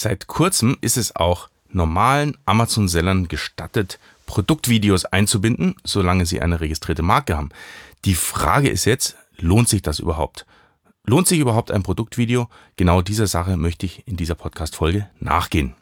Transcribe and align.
Seit 0.00 0.28
kurzem 0.28 0.78
ist 0.80 0.96
es 0.96 1.16
auch 1.16 1.48
normalen 1.70 2.38
Amazon-Sellern 2.46 3.26
gestattet, 3.26 3.98
Produktvideos 4.26 5.06
einzubinden, 5.06 5.74
solange 5.82 6.24
sie 6.24 6.40
eine 6.40 6.60
registrierte 6.60 7.02
Marke 7.02 7.36
haben. 7.36 7.48
Die 8.04 8.14
Frage 8.14 8.68
ist 8.68 8.84
jetzt, 8.84 9.16
lohnt 9.38 9.68
sich 9.68 9.82
das 9.82 9.98
überhaupt? 9.98 10.46
Lohnt 11.04 11.26
sich 11.26 11.40
überhaupt 11.40 11.72
ein 11.72 11.82
Produktvideo? 11.82 12.48
Genau 12.76 13.02
dieser 13.02 13.26
Sache 13.26 13.56
möchte 13.56 13.86
ich 13.86 14.06
in 14.06 14.16
dieser 14.16 14.36
Podcast-Folge 14.36 15.08
nachgehen. 15.18 15.74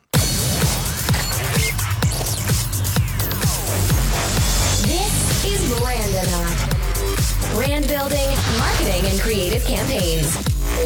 Brand 7.54 7.86
building, 7.86 8.30
marketing, 8.56 9.10
and 9.10 9.20
creative 9.20 9.64
campaigns. 9.66 10.36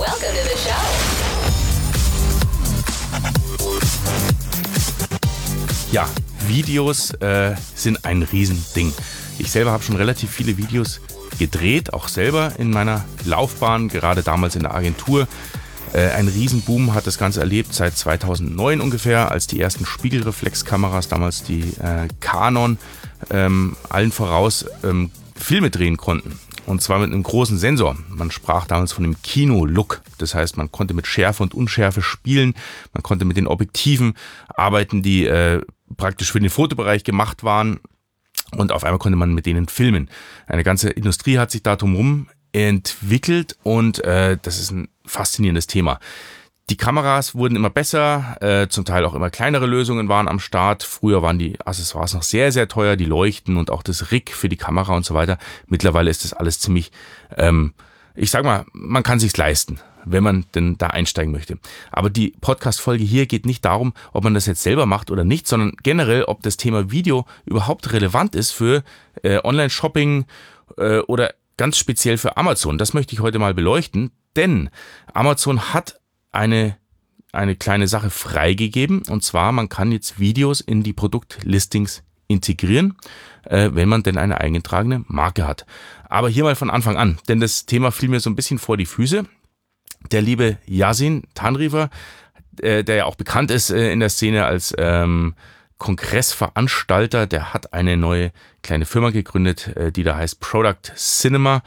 Welcome 0.01 0.35
to 0.35 0.49
the 0.49 0.57
show. 0.57 1.10
Ja, 5.93 6.09
Videos 6.47 7.11
äh, 7.15 7.57
sind 7.75 8.05
ein 8.05 8.23
Riesending. 8.23 8.93
Ich 9.39 9.51
selber 9.51 9.73
habe 9.73 9.83
schon 9.83 9.97
relativ 9.97 10.31
viele 10.31 10.57
Videos 10.57 11.01
gedreht, 11.41 11.93
auch 11.93 12.07
selber 12.07 12.53
in 12.59 12.71
meiner 12.71 13.05
Laufbahn, 13.25 13.89
gerade 13.89 14.23
damals 14.23 14.55
in 14.55 14.63
der 14.63 14.73
Agentur. 14.73 15.27
Äh, 15.93 16.11
ein 16.11 16.29
Riesenboom 16.29 16.95
hat 16.95 17.09
das 17.09 17.19
Ganze 17.19 17.41
erlebt 17.41 17.75
seit 17.75 17.97
2009 17.97 18.81
ungefähr, 18.81 19.33
als 19.33 19.49
die 19.49 19.61
ersten 19.61 19.85
Spiegelreflexkameras, 19.85 21.09
damals 21.09 21.43
die 21.43 21.63
äh, 21.83 22.07
Canon, 22.21 22.79
ähm, 23.31 23.77
allen 23.89 24.13
voraus 24.13 24.67
ähm, 24.85 25.11
Filme 25.35 25.71
drehen 25.71 25.97
konnten. 25.97 26.39
Und 26.67 26.83
zwar 26.83 27.01
mit 27.01 27.13
einem 27.13 27.25
großen 27.25 27.59
Sensor. 27.59 27.97
Man 28.09 28.31
sprach 28.31 28.67
damals 28.67 28.93
von 28.93 29.03
dem 29.03 29.21
Kino-Look. 29.23 30.03
Das 30.19 30.37
heißt, 30.37 30.57
man 30.57 30.71
konnte 30.71 30.95
mit 30.95 31.09
Schärfe 31.09 31.43
und 31.43 31.53
Unschärfe 31.53 32.01
spielen. 32.01 32.55
Man 32.93 33.03
konnte 33.03 33.25
mit 33.25 33.37
den 33.37 33.49
Objektiven 33.49 34.15
arbeiten, 34.55 35.03
die 35.03 35.27
äh, 35.27 35.63
praktisch 35.97 36.33
für 36.33 36.41
den 36.41 36.51
Fotobereich 36.51 37.05
gemacht 37.05 37.45
waren. 37.45 37.81
Und 38.57 38.73
auf 38.73 38.85
einmal 38.85 38.99
konnte 38.99 39.17
man 39.17 39.33
mit 39.33 39.47
denen 39.47 39.69
filmen. 39.69 40.11
Eine 40.47 40.65
ganze 40.65 40.91
Industrie 40.91 41.39
hat 41.39 41.51
sich 41.51 41.63
da 41.63 41.77
drumherum 41.77 42.29
entwickelt 42.53 43.57
und 43.63 44.03
äh, 44.05 44.37
das 44.43 44.59
ist 44.59 44.73
ein 44.73 44.89
faszinierendes 45.07 45.69
Thema. 45.69 46.01
Die 46.71 46.77
Kameras 46.77 47.35
wurden 47.35 47.57
immer 47.57 47.71
besser, 47.71 48.37
äh, 48.41 48.69
zum 48.69 48.85
Teil 48.85 49.05
auch 49.05 49.15
immer 49.15 49.29
kleinere 49.31 49.67
Lösungen 49.67 50.09
waren 50.09 50.29
am 50.29 50.39
Start. 50.39 50.85
Früher 50.85 51.21
waren 51.21 51.37
die 51.37 51.61
Accessoires 51.61 52.15
noch 52.15 52.23
sehr, 52.23 52.53
sehr 52.53 52.69
teuer, 52.69 52.95
die 52.95 53.07
Leuchten 53.07 53.57
und 53.57 53.73
auch 53.73 53.83
das 53.83 54.13
Rig 54.13 54.31
für 54.31 54.49
die 54.49 54.57
Kamera 54.57 54.95
und 54.95 55.05
so 55.05 55.15
weiter. 55.15 55.39
Mittlerweile 55.67 56.11
ist 56.11 56.23
das 56.23 56.33
alles 56.33 56.61
ziemlich, 56.61 56.93
ähm, 57.37 57.75
ich 58.15 58.31
sag 58.31 58.45
mal, 58.45 58.65
man 58.73 59.03
kann 59.03 59.21
sich's 59.21 59.37
leisten, 59.37 59.79
wenn 60.05 60.23
man 60.23 60.47
denn 60.55 60.79
da 60.79 60.89
einsteigen 60.89 61.33
möchte. 61.33 61.59
Aber 61.91 62.11
die 62.11 62.35
Podcast-Folge 62.41 63.05
hier 63.05 63.27
geht 63.27 63.47
nicht 63.47 63.65
darum, 63.65 63.93
ob 64.13 64.25
man 64.25 64.35
das 64.35 64.47
jetzt 64.47 64.63
selber 64.63 64.87
macht 64.87 65.11
oder 65.11 65.25
nicht, 65.25 65.47
sondern 65.47 65.73
generell, 65.83 66.25
ob 66.25 66.43
das 66.43 66.57
Thema 66.57 66.91
Video 66.91 67.27
überhaupt 67.45 67.93
relevant 67.93 68.35
ist 68.35 68.53
für 68.53 68.83
äh, 69.23 69.39
Online-Shopping 69.43 70.27
äh, 70.77 70.99
oder 71.01 71.35
ganz 71.57 71.77
speziell 71.77 72.17
für 72.17 72.37
Amazon. 72.37 72.79
Das 72.79 72.95
möchte 72.95 73.13
ich 73.13 73.21
heute 73.21 73.39
mal 73.39 73.55
beleuchten, 73.55 74.13
denn 74.37 74.71
Amazon 75.13 75.75
hat 75.75 76.01
eine, 76.33 76.77
eine 77.33 77.57
kleine 77.57 77.89
Sache 77.89 78.11
freigegeben. 78.11 79.03
Und 79.09 79.25
zwar, 79.25 79.53
man 79.53 79.69
kann 79.69 79.93
jetzt 79.93 80.19
Videos 80.19 80.61
in 80.61 80.83
die 80.83 80.93
Produktlistings 80.93 82.03
integrieren, 82.29 82.97
äh, 83.45 83.71
wenn 83.73 83.89
man 83.89 84.03
denn 84.03 84.17
eine 84.17 84.41
eingetragene 84.41 85.05
Marke 85.09 85.47
hat. 85.47 85.67
Aber 86.11 86.29
hier 86.29 86.43
mal 86.43 86.57
von 86.57 86.71
Anfang 86.71 86.97
an, 86.97 87.19
denn 87.29 87.39
das 87.39 87.67
Thema 87.67 87.93
fiel 87.93 88.09
mir 88.09 88.19
so 88.19 88.29
ein 88.29 88.37
bisschen 88.37 88.59
vor 88.59 88.77
die 88.77 88.85
Füße. 88.85 89.25
Der 90.11 90.21
liebe 90.21 90.59
Yasin 90.67 91.23
Tanriver, 91.35 91.89
äh, 92.61 92.83
der 92.83 92.97
ja 92.97 93.05
auch 93.05 93.15
bekannt 93.15 93.53
ist 93.53 93.71
äh, 93.71 93.93
in 93.93 94.01
der 94.01 94.09
Szene 94.09 94.45
als 94.45 94.75
ähm, 94.77 95.35
Kongressveranstalter, 95.79 97.29
der 97.29 97.55
hat 97.55 97.73
eine 97.73 97.97
neue 97.97 98.33
kleine 98.63 98.87
Firma 98.87 99.11
gegründet, 99.11 99.69
äh, 99.77 99.93
die 99.93 100.03
da 100.03 100.17
heißt 100.17 100.41
Product 100.41 100.95
Cinema 100.97 101.63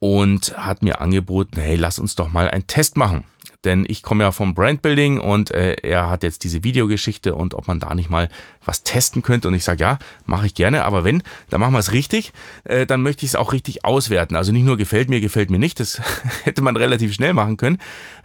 und 0.00 0.58
hat 0.58 0.82
mir 0.82 1.00
angeboten, 1.00 1.60
hey, 1.60 1.76
lass 1.76 2.00
uns 2.00 2.16
doch 2.16 2.32
mal 2.32 2.50
einen 2.50 2.66
Test 2.66 2.96
machen. 2.96 3.24
Denn 3.64 3.84
ich 3.88 4.02
komme 4.02 4.22
ja 4.22 4.30
vom 4.30 4.54
Brandbuilding 4.54 5.18
und 5.18 5.50
äh, 5.50 5.74
er 5.82 6.08
hat 6.08 6.22
jetzt 6.22 6.44
diese 6.44 6.62
Videogeschichte 6.62 7.34
und 7.34 7.54
ob 7.54 7.66
man 7.66 7.80
da 7.80 7.94
nicht 7.94 8.08
mal 8.08 8.28
was 8.64 8.84
testen 8.84 9.22
könnte. 9.22 9.48
Und 9.48 9.54
ich 9.54 9.64
sage, 9.64 9.80
ja, 9.80 9.98
mache 10.26 10.46
ich 10.46 10.54
gerne, 10.54 10.84
aber 10.84 11.02
wenn, 11.02 11.22
dann 11.50 11.60
machen 11.60 11.72
wir 11.72 11.80
es 11.80 11.92
richtig, 11.92 12.32
äh, 12.64 12.86
dann 12.86 13.02
möchte 13.02 13.24
ich 13.24 13.32
es 13.32 13.36
auch 13.36 13.52
richtig 13.52 13.84
auswerten. 13.84 14.36
Also 14.36 14.52
nicht 14.52 14.64
nur 14.64 14.76
gefällt 14.76 15.10
mir, 15.10 15.20
gefällt 15.20 15.50
mir 15.50 15.58
nicht, 15.58 15.80
das 15.80 16.00
hätte 16.44 16.62
man 16.62 16.76
relativ 16.76 17.12
schnell 17.12 17.34
machen 17.34 17.56
können, 17.56 17.78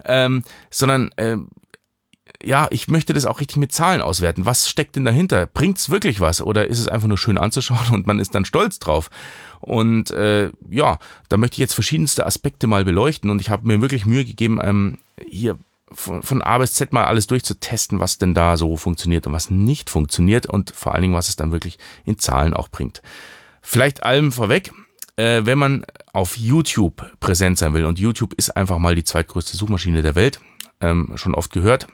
ähm, 0.06 0.44
sondern 0.70 1.12
äh, 1.16 1.38
ja, 2.44 2.68
ich 2.72 2.88
möchte 2.88 3.14
das 3.14 3.26
auch 3.26 3.40
richtig 3.40 3.58
mit 3.58 3.72
Zahlen 3.72 4.02
auswerten. 4.02 4.46
Was 4.46 4.70
steckt 4.70 4.96
denn 4.96 5.06
dahinter? 5.06 5.46
Bringt 5.46 5.78
es 5.78 5.90
wirklich 5.90 6.20
was 6.20 6.42
oder 6.42 6.68
ist 6.68 6.80
es 6.80 6.88
einfach 6.88 7.08
nur 7.08 7.18
schön 7.18 7.38
anzuschauen 7.38 7.94
und 7.94 8.08
man 8.08 8.20
ist 8.20 8.36
dann 8.36 8.46
stolz 8.46 8.80
drauf? 8.80 9.10
Und 9.60 10.12
äh, 10.12 10.52
ja, 10.70 11.00
da 11.30 11.38
möchte 11.38 11.56
ich 11.56 11.60
jetzt 11.60 11.74
verschiedenste 11.74 12.26
Aspekte 12.26 12.68
mal 12.68 12.84
beleuchten 12.84 13.30
und 13.30 13.40
ich 13.40 13.50
habe 13.50 13.68
mir 13.68 13.82
wirklich 13.82 14.06
Mühe 14.06 14.26
gegeben, 14.26 14.60
ähm, 14.62 14.98
hier 15.26 15.58
von, 15.92 16.22
von 16.22 16.42
A 16.42 16.58
bis 16.58 16.74
Z 16.74 16.92
mal 16.92 17.06
alles 17.06 17.28
durchzutesten, 17.28 18.00
was 18.00 18.18
denn 18.18 18.34
da 18.34 18.58
so 18.58 18.76
funktioniert 18.78 19.28
und 19.28 19.34
was 19.34 19.50
nicht 19.50 19.90
funktioniert 19.90 20.46
und 20.46 20.72
vor 20.72 20.94
allen 20.94 21.04
Dingen, 21.04 21.14
was 21.14 21.30
es 21.30 21.36
dann 21.36 21.52
wirklich 21.52 21.78
in 22.04 22.20
Zahlen 22.20 22.54
auch 22.54 22.68
bringt. 22.68 23.02
Vielleicht 23.62 24.04
allem 24.04 24.32
vorweg, 24.32 24.74
äh, 25.16 25.42
wenn 25.46 25.58
man 25.58 25.86
auf 26.12 26.38
YouTube 26.38 27.10
präsent 27.20 27.58
sein 27.58 27.74
will 27.74 27.86
und 27.86 28.00
YouTube 28.00 28.34
ist 28.34 28.58
einfach 28.58 28.80
mal 28.80 28.96
die 28.96 29.04
zweitgrößte 29.04 29.56
Suchmaschine 29.56 30.02
der 30.02 30.16
Welt, 30.16 30.42
ähm, 30.82 31.14
schon 31.16 31.36
oft 31.36 31.54
gehört, 31.54 31.88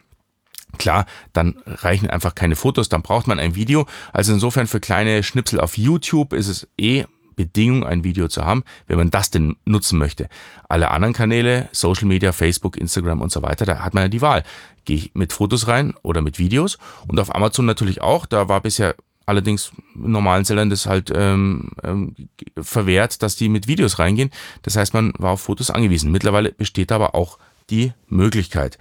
Klar, 0.78 1.06
dann 1.34 1.56
reichen 1.66 2.10
einfach 2.10 2.36
keine 2.36 2.56
Fotos, 2.56 2.90
dann 2.90 3.02
braucht 3.02 3.28
man 3.28 3.40
ein 3.40 3.56
Video. 3.56 3.86
Also 4.14 4.34
insofern 4.34 4.68
für 4.68 4.80
kleine 4.80 5.24
Schnipsel 5.24 5.60
auf 5.60 5.78
YouTube 5.78 6.34
ist 6.34 6.48
es 6.48 6.68
eh 6.78 7.06
Bedingung, 7.36 7.86
ein 7.86 8.04
Video 8.04 8.28
zu 8.28 8.44
haben, 8.44 8.66
wenn 8.88 8.98
man 8.98 9.12
das 9.12 9.32
denn 9.32 9.56
nutzen 9.64 9.98
möchte. 9.98 10.28
Alle 10.68 10.92
anderen 10.92 11.14
Kanäle, 11.14 11.70
Social 11.72 12.06
Media, 12.06 12.34
Facebook, 12.34 12.76
Instagram 12.76 13.22
und 13.22 13.32
so 13.32 13.42
weiter, 13.42 13.66
da 13.66 13.80
hat 13.80 13.94
man 13.94 14.04
ja 14.04 14.08
die 14.10 14.22
Wahl. 14.22 14.44
Gehe 14.84 14.98
ich 14.98 15.12
mit 15.14 15.32
Fotos 15.32 15.68
rein 15.68 15.94
oder 16.02 16.22
mit 16.22 16.38
Videos? 16.38 16.78
Und 17.08 17.18
auf 17.18 17.34
Amazon 17.34 17.66
natürlich 17.66 18.02
auch. 18.02 18.26
Da 18.26 18.50
war 18.50 18.60
bisher 18.60 18.94
allerdings 19.26 19.72
in 19.96 20.12
normalen 20.12 20.44
Sellern 20.44 20.70
das 20.70 20.86
halt 20.86 21.14
ähm, 21.16 21.70
ähm, 21.82 22.16
verwehrt, 22.60 23.24
dass 23.24 23.38
die 23.38 23.48
mit 23.48 23.68
Videos 23.68 24.00
reingehen. 24.00 24.32
Das 24.64 24.76
heißt, 24.76 24.94
man 24.94 25.14
war 25.18 25.32
auf 25.32 25.42
Fotos 25.42 25.72
angewiesen. 25.72 26.12
Mittlerweile 26.12 26.52
besteht 26.52 26.92
aber 26.92 27.16
auch 27.16 27.38
die 27.70 27.94
Möglichkeit. 28.08 28.78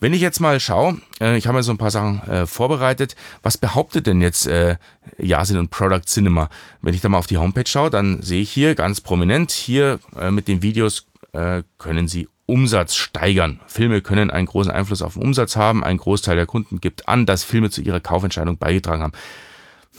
Wenn 0.00 0.14
ich 0.14 0.22
jetzt 0.22 0.40
mal 0.40 0.58
schaue, 0.60 0.98
äh, 1.20 1.36
ich 1.36 1.46
habe 1.46 1.58
mir 1.58 1.62
so 1.62 1.72
ein 1.72 1.78
paar 1.78 1.90
Sachen 1.90 2.22
äh, 2.22 2.46
vorbereitet, 2.46 3.16
was 3.42 3.58
behauptet 3.58 4.06
denn 4.06 4.22
jetzt 4.22 4.46
äh, 4.46 4.76
Yasin 5.18 5.58
und 5.58 5.70
Product 5.70 6.06
Cinema? 6.06 6.48
Wenn 6.80 6.94
ich 6.94 7.02
da 7.02 7.10
mal 7.10 7.18
auf 7.18 7.26
die 7.26 7.36
Homepage 7.36 7.66
schaue, 7.66 7.90
dann 7.90 8.22
sehe 8.22 8.40
ich 8.40 8.50
hier 8.50 8.74
ganz 8.74 9.02
prominent, 9.02 9.50
hier 9.50 10.00
äh, 10.18 10.30
mit 10.30 10.48
den 10.48 10.62
Videos 10.62 11.06
äh, 11.32 11.62
können 11.78 12.08
Sie 12.08 12.28
Umsatz 12.46 12.96
steigern. 12.96 13.60
Filme 13.66 14.00
können 14.00 14.30
einen 14.30 14.46
großen 14.46 14.72
Einfluss 14.72 15.02
auf 15.02 15.14
den 15.14 15.22
Umsatz 15.22 15.54
haben. 15.54 15.84
Ein 15.84 15.98
Großteil 15.98 16.34
der 16.34 16.46
Kunden 16.46 16.80
gibt 16.80 17.08
an, 17.08 17.24
dass 17.26 17.44
Filme 17.44 17.70
zu 17.70 17.80
ihrer 17.80 18.00
Kaufentscheidung 18.00 18.58
beigetragen 18.58 19.02
haben. 19.02 19.12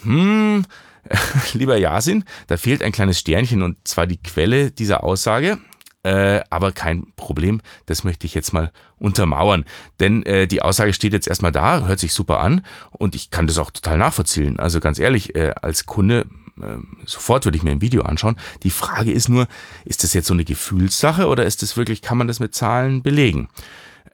Hm, 0.03 0.65
lieber 1.53 1.77
Yasin, 1.77 2.25
da 2.47 2.57
fehlt 2.57 2.83
ein 2.83 2.91
kleines 2.91 3.19
Sternchen 3.19 3.61
und 3.61 3.77
zwar 3.87 4.07
die 4.07 4.17
Quelle 4.17 4.71
dieser 4.71 5.03
Aussage. 5.03 5.59
Äh, 6.03 6.41
aber 6.49 6.71
kein 6.71 7.13
Problem, 7.15 7.61
das 7.85 8.03
möchte 8.03 8.25
ich 8.25 8.33
jetzt 8.33 8.53
mal 8.53 8.71
untermauern. 8.97 9.65
Denn 9.99 10.23
äh, 10.23 10.47
die 10.47 10.61
Aussage 10.61 10.93
steht 10.93 11.13
jetzt 11.13 11.27
erstmal 11.27 11.51
da, 11.51 11.85
hört 11.85 11.99
sich 11.99 12.13
super 12.13 12.39
an 12.39 12.65
und 12.91 13.13
ich 13.13 13.29
kann 13.29 13.47
das 13.47 13.59
auch 13.59 13.71
total 13.71 13.97
nachvollziehen. 13.97 14.59
Also 14.59 14.79
ganz 14.79 14.97
ehrlich, 14.97 15.35
äh, 15.35 15.53
als 15.61 15.85
Kunde, 15.85 16.25
äh, 16.59 16.77
sofort 17.05 17.45
würde 17.45 17.57
ich 17.57 17.63
mir 17.63 17.71
ein 17.71 17.81
Video 17.81 18.01
anschauen. 18.01 18.37
Die 18.63 18.71
Frage 18.71 19.11
ist 19.11 19.29
nur, 19.29 19.47
ist 19.85 20.03
das 20.03 20.13
jetzt 20.13 20.27
so 20.27 20.33
eine 20.33 20.45
Gefühlssache 20.45 21.27
oder 21.27 21.45
ist 21.45 21.61
das 21.61 21.77
wirklich, 21.77 22.01
kann 22.01 22.17
man 22.17 22.27
das 22.27 22.39
mit 22.39 22.55
Zahlen 22.55 23.03
belegen? 23.03 23.49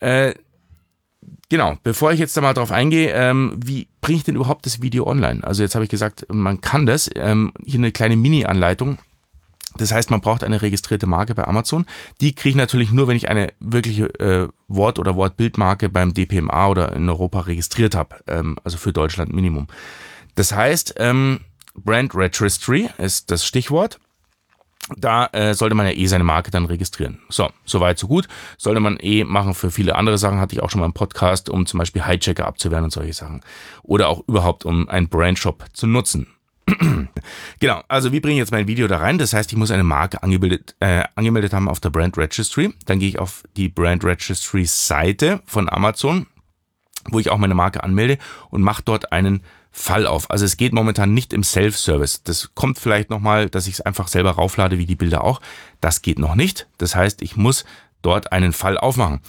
Äh, 0.01 0.33
Genau, 1.49 1.77
bevor 1.81 2.11
ich 2.11 2.19
jetzt 2.19 2.35
da 2.35 2.41
mal 2.41 2.53
drauf 2.53 2.71
eingehe, 2.71 3.11
ähm, 3.13 3.53
wie 3.63 3.87
bringe 4.01 4.17
ich 4.17 4.25
denn 4.25 4.35
überhaupt 4.35 4.65
das 4.65 4.81
Video 4.81 5.07
online? 5.07 5.45
Also 5.45 5.63
jetzt 5.63 5.75
habe 5.75 5.85
ich 5.85 5.89
gesagt, 5.89 6.25
man 6.29 6.59
kann 6.59 6.85
das. 6.85 7.09
Ähm, 7.15 7.53
hier 7.65 7.79
eine 7.79 7.93
kleine 7.93 8.17
Mini-Anleitung. 8.17 8.97
Das 9.77 9.91
heißt, 9.91 10.11
man 10.11 10.21
braucht 10.21 10.43
eine 10.43 10.61
registrierte 10.61 11.07
Marke 11.07 11.35
bei 11.35 11.47
Amazon. 11.47 11.85
Die 12.21 12.35
kriege 12.35 12.49
ich 12.49 12.55
natürlich 12.55 12.91
nur, 12.91 13.07
wenn 13.07 13.17
ich 13.17 13.29
eine 13.29 13.53
wirkliche 13.59 14.07
äh, 14.19 14.47
Wort- 14.67 14.99
oder 14.99 15.15
Wortbildmarke 15.15 15.89
beim 15.89 16.13
DPMA 16.13 16.67
oder 16.67 16.93
in 16.93 17.07
Europa 17.09 17.41
registriert 17.41 17.95
habe. 17.95 18.17
Ähm, 18.27 18.57
also 18.63 18.77
für 18.77 18.93
Deutschland 18.93 19.33
Minimum. 19.33 19.67
Das 20.35 20.51
heißt, 20.51 20.95
ähm, 20.97 21.39
Brand 21.75 22.15
Registry 22.15 22.89
ist 22.97 23.31
das 23.31 23.45
Stichwort. 23.45 23.99
Da 24.95 25.25
äh, 25.33 25.53
sollte 25.53 25.75
man 25.75 25.85
ja 25.85 25.91
eh 25.91 26.05
seine 26.05 26.23
Marke 26.23 26.49
dann 26.49 26.65
registrieren. 26.65 27.19
So, 27.27 27.49
soweit, 27.65 27.99
so 27.99 28.07
gut. 28.07 28.27
Sollte 28.57 28.79
man 28.79 28.97
eh 28.97 29.25
machen 29.25 29.53
für 29.53 29.69
viele 29.69 29.95
andere 29.95 30.17
Sachen, 30.17 30.39
hatte 30.39 30.55
ich 30.55 30.63
auch 30.63 30.69
schon 30.69 30.79
mal 30.79 30.85
einen 30.85 30.93
Podcast, 30.93 31.49
um 31.49 31.65
zum 31.65 31.79
Beispiel 31.79 32.05
Hijacker 32.05 32.45
abzuwehren 32.45 32.85
und 32.85 32.91
solche 32.91 33.13
Sachen. 33.13 33.41
Oder 33.83 34.07
auch 34.07 34.23
überhaupt, 34.27 34.63
um 34.63 34.87
einen 34.87 35.09
Brandshop 35.09 35.65
zu 35.73 35.87
nutzen. 35.87 36.27
genau, 37.59 37.81
also 37.87 38.11
wie 38.11 38.19
bringe 38.19 38.35
ich 38.35 38.39
jetzt 38.39 38.51
mein 38.51 38.67
Video 38.67 38.87
da 38.87 38.97
rein? 38.97 39.17
Das 39.17 39.33
heißt, 39.33 39.51
ich 39.51 39.57
muss 39.57 39.71
eine 39.71 39.83
Marke 39.83 40.21
angemeldet, 40.21 40.75
äh, 40.79 41.03
angemeldet 41.15 41.53
haben 41.53 41.69
auf 41.69 41.79
der 41.79 41.89
Brand 41.89 42.17
Registry. 42.17 42.73
Dann 42.85 42.99
gehe 42.99 43.09
ich 43.09 43.19
auf 43.19 43.43
die 43.55 43.69
Brand 43.69 44.03
Registry 44.03 44.65
Seite 44.65 45.41
von 45.45 45.69
Amazon. 45.69 46.27
wo 47.09 47.19
ich 47.19 47.29
auch 47.29 47.37
meine 47.37 47.55
Marke 47.55 47.83
anmelde 47.83 48.17
und 48.49 48.61
mache 48.61 48.83
dort 48.83 49.13
einen 49.13 49.41
Fall 49.71 50.07
auf. 50.07 50.29
Also 50.31 50.43
es 50.43 50.57
geht 50.57 50.73
momentan 50.73 51.13
nicht 51.13 51.31
im 51.33 51.43
Self-Service. 51.43 52.23
Das 52.23 52.53
kommt 52.55 52.79
vielleicht 52.79 53.09
nochmal, 53.09 53.49
dass 53.49 53.67
ich 53.67 53.75
es 53.75 53.81
einfach 53.81 54.07
selber 54.07 54.31
rauflade, 54.31 54.77
wie 54.77 54.85
die 54.85 54.95
Bilder 54.95 55.23
auch. 55.23 55.39
Das 55.79 56.01
geht 56.01 56.19
noch 56.19 56.35
nicht. 56.35 56.67
Das 56.77 56.95
heißt, 56.95 57.21
ich 57.21 57.37
muss 57.37 57.63
dort 58.01 58.31
einen 58.31 58.53
Fall 58.53 58.77
aufmachen. 58.77 59.21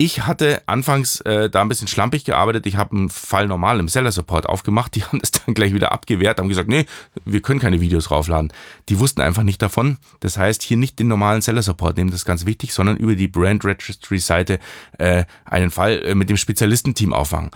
Ich 0.00 0.26
hatte 0.26 0.62
anfangs 0.66 1.20
äh, 1.22 1.50
da 1.50 1.60
ein 1.60 1.68
bisschen 1.68 1.88
schlampig 1.88 2.24
gearbeitet. 2.24 2.66
Ich 2.66 2.76
habe 2.76 2.96
einen 2.96 3.08
Fall 3.08 3.48
normal 3.48 3.80
im 3.80 3.88
Seller 3.88 4.12
Support 4.12 4.46
aufgemacht. 4.46 4.94
Die 4.94 5.02
haben 5.04 5.18
das 5.18 5.32
dann 5.32 5.54
gleich 5.54 5.74
wieder 5.74 5.90
abgewehrt, 5.90 6.38
haben 6.38 6.48
gesagt, 6.48 6.68
nee, 6.68 6.86
wir 7.24 7.42
können 7.42 7.58
keine 7.58 7.80
Videos 7.80 8.12
raufladen. 8.12 8.52
Die 8.88 9.00
wussten 9.00 9.20
einfach 9.20 9.42
nicht 9.42 9.60
davon. 9.60 9.98
Das 10.20 10.38
heißt, 10.38 10.62
hier 10.62 10.76
nicht 10.76 11.00
den 11.00 11.08
normalen 11.08 11.42
Seller 11.42 11.62
Support 11.62 11.96
nehmen, 11.96 12.12
das 12.12 12.20
ist 12.20 12.26
ganz 12.26 12.46
wichtig, 12.46 12.72
sondern 12.72 12.96
über 12.96 13.16
die 13.16 13.26
Brand 13.26 13.64
Registry 13.64 14.20
Seite 14.20 14.60
äh, 14.98 15.24
einen 15.44 15.72
Fall 15.72 16.00
äh, 16.04 16.14
mit 16.14 16.30
dem 16.30 16.36
Spezialistenteam 16.36 17.12
aufmachen. 17.12 17.50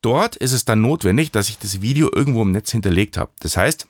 Dort 0.00 0.36
ist 0.36 0.52
es 0.52 0.64
dann 0.64 0.80
notwendig, 0.80 1.32
dass 1.32 1.48
ich 1.48 1.58
das 1.58 1.82
Video 1.82 2.08
irgendwo 2.14 2.42
im 2.42 2.52
Netz 2.52 2.70
hinterlegt 2.70 3.16
habe. 3.16 3.32
Das 3.40 3.56
heißt, 3.56 3.88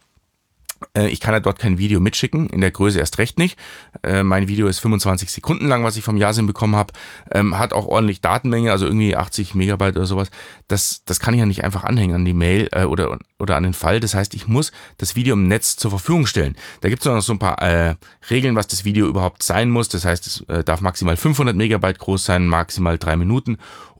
ich 0.95 1.21
kann 1.21 1.35
ja 1.35 1.41
dort 1.41 1.59
kein 1.59 1.79
Video 1.79 2.01
mitschicken, 2.01 2.49
in 2.51 2.61
der 2.61 2.71
Größe 2.71 2.99
erst 2.99 3.19
recht 3.19 3.39
nicht. 3.39 3.59
Äh, 4.03 4.23
mein 4.23 4.49
Video 4.49 4.69
ist 4.69 4.79
25 4.79 5.31
Sekunden 5.31 5.67
lang, 5.67 5.85
was 5.85 5.97
ich 5.97 6.05
vom 6.05 6.17
Yasin 6.17 6.47
bekommen 6.47 6.77
habe. 6.77 6.93
Ähm, 7.33 7.59
hat 7.59 7.73
auch 7.73 7.87
ordentlich 7.87 8.21
Datenmenge, 8.21 8.71
also 8.71 8.87
irgendwie 8.87 9.17
80 9.17 9.55
Megabyte 9.55 9.97
oder 9.97 10.07
sowas. 10.07 10.31
Das, 10.69 11.03
das 11.05 11.21
kann 11.21 11.35
ich 11.35 11.41
ja 11.41 11.47
nicht 11.47 11.65
einfach 11.65 11.85
anhängen 11.85 12.15
an 12.15 12.25
die 12.25 12.33
Mail 12.33 12.69
äh, 12.73 12.85
oder, 12.85 13.19
oder 13.39 13.57
an 13.57 13.65
den 13.65 13.75
Fall. 13.75 14.01
Das 14.01 14.15
heißt, 14.15 14.35
ich 14.35 14.47
muss 14.47 14.73
das 14.99 15.17
Video 15.17 15.35
im 15.35 15.49
Netz 15.49 15.77
zur 15.77 15.91
Verfügung 15.91 16.27
stellen. 16.27 16.57
Da 16.81 16.89
gibt 16.89 17.03
es 17.03 17.07
noch 17.07 17.21
so 17.21 17.33
ein 17.33 17.39
paar 17.39 17.61
äh, 17.61 17.97
Regeln, 18.31 18.57
was 18.57 18.69
das 18.69 18.85
Video 18.85 19.07
überhaupt 19.07 19.43
sein 19.43 19.71
muss. 19.71 19.89
Das 19.89 20.05
heißt, 20.05 20.27
es 20.27 20.41
äh, 20.43 20.63
darf 20.65 20.81
maximal 20.81 21.17
500 21.17 21.57
Megabyte 21.57 21.99
groß 21.99 22.25
sein, 22.25 22.47
maximal 22.47 22.99
drei 22.99 23.17
Minuten 23.17 23.59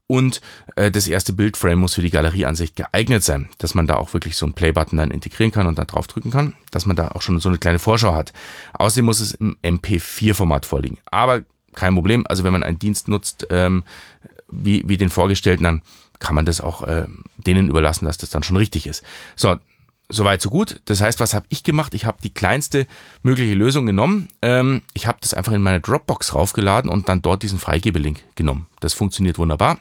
und 0.09 0.41
äh, 0.75 0.91
das 0.91 1.07
erste 1.07 1.35
Bildframe 1.35 1.79
muss 1.79 1.95
für 1.95 2.03
die 2.03 2.11
Galerieansicht 2.11 2.75
geeignet 2.75 3.23
sein, 3.23 3.49
dass 3.59 3.75
man 3.75 3.87
da 3.87 3.97
auch 3.97 4.15
wirklich 4.15 4.37
so 4.37 4.47
einen 4.47 4.55
Playbutton 4.55 4.99
dann 4.99 5.11
integrieren 5.11 5.53
kann 5.53 5.67
und 5.67 5.79
dann 5.79 5.87
drauf 5.87 6.07
drücken 6.07 6.31
kann, 6.31 6.55
dass 6.71 6.87
man 6.87 6.97
da 6.97 7.09
auch 7.09 7.23
schon 7.23 7.39
so 7.41 7.51
eine 7.51 7.59
kleine 7.59 7.79
Vorschau 7.79 8.15
hat. 8.15 8.33
Außerdem 8.73 9.05
muss 9.05 9.21
es 9.21 9.33
im 9.33 9.57
MP4-Format 9.63 10.65
vorliegen. 10.65 10.97
Aber 11.11 11.43
kein 11.75 11.95
Problem, 11.95 12.25
also 12.27 12.43
wenn 12.43 12.53
man 12.53 12.63
einen 12.63 12.79
Dienst 12.79 13.07
nutzt, 13.09 13.47
ähm, 13.51 13.85
wie, 14.51 14.83
wie 14.89 14.97
den 14.97 15.11
vorgestellten, 15.11 15.65
dann 15.65 15.83
kann 16.21 16.35
man 16.35 16.47
das 16.47 16.63
auch 16.63 16.83
äh, 16.85 17.07
denen 17.37 17.69
überlassen, 17.69 18.07
dass 18.07 18.17
das 18.17 18.31
dann 18.31 18.43
schon 18.43 18.57
richtig 18.57 18.87
ist. 18.87 19.05
So, 19.37 19.57
soweit 20.09 20.41
so 20.41 20.49
gut. 20.49 20.81
Das 20.87 21.03
heißt, 21.03 21.21
was 21.21 21.35
habe 21.35 21.45
ich 21.51 21.65
gemacht? 21.65 21.93
Ich 21.93 22.07
habe 22.07 22.17
die 22.23 22.33
kleinste 22.33 22.87
mögliche 23.23 23.55
Lösung 23.55 23.85
genommen. 23.85 24.29
Ähm, 24.41 24.81
ich 24.95 25.07
habe 25.07 25.19
das 25.21 25.35
einfach 25.35 25.53
in 25.53 25.63
meine 25.63 25.81
Dropbox 25.81 26.35
raufgeladen 26.35 26.91
und 26.91 27.11
dann 27.11 27.21
dort 27.21 27.43
diesen 27.43 27.59
Freigebelink 27.59 28.21
genommen. 28.37 28.69
Das 28.81 28.95
funktioniert 28.95 29.39
wunderbar. 29.39 29.79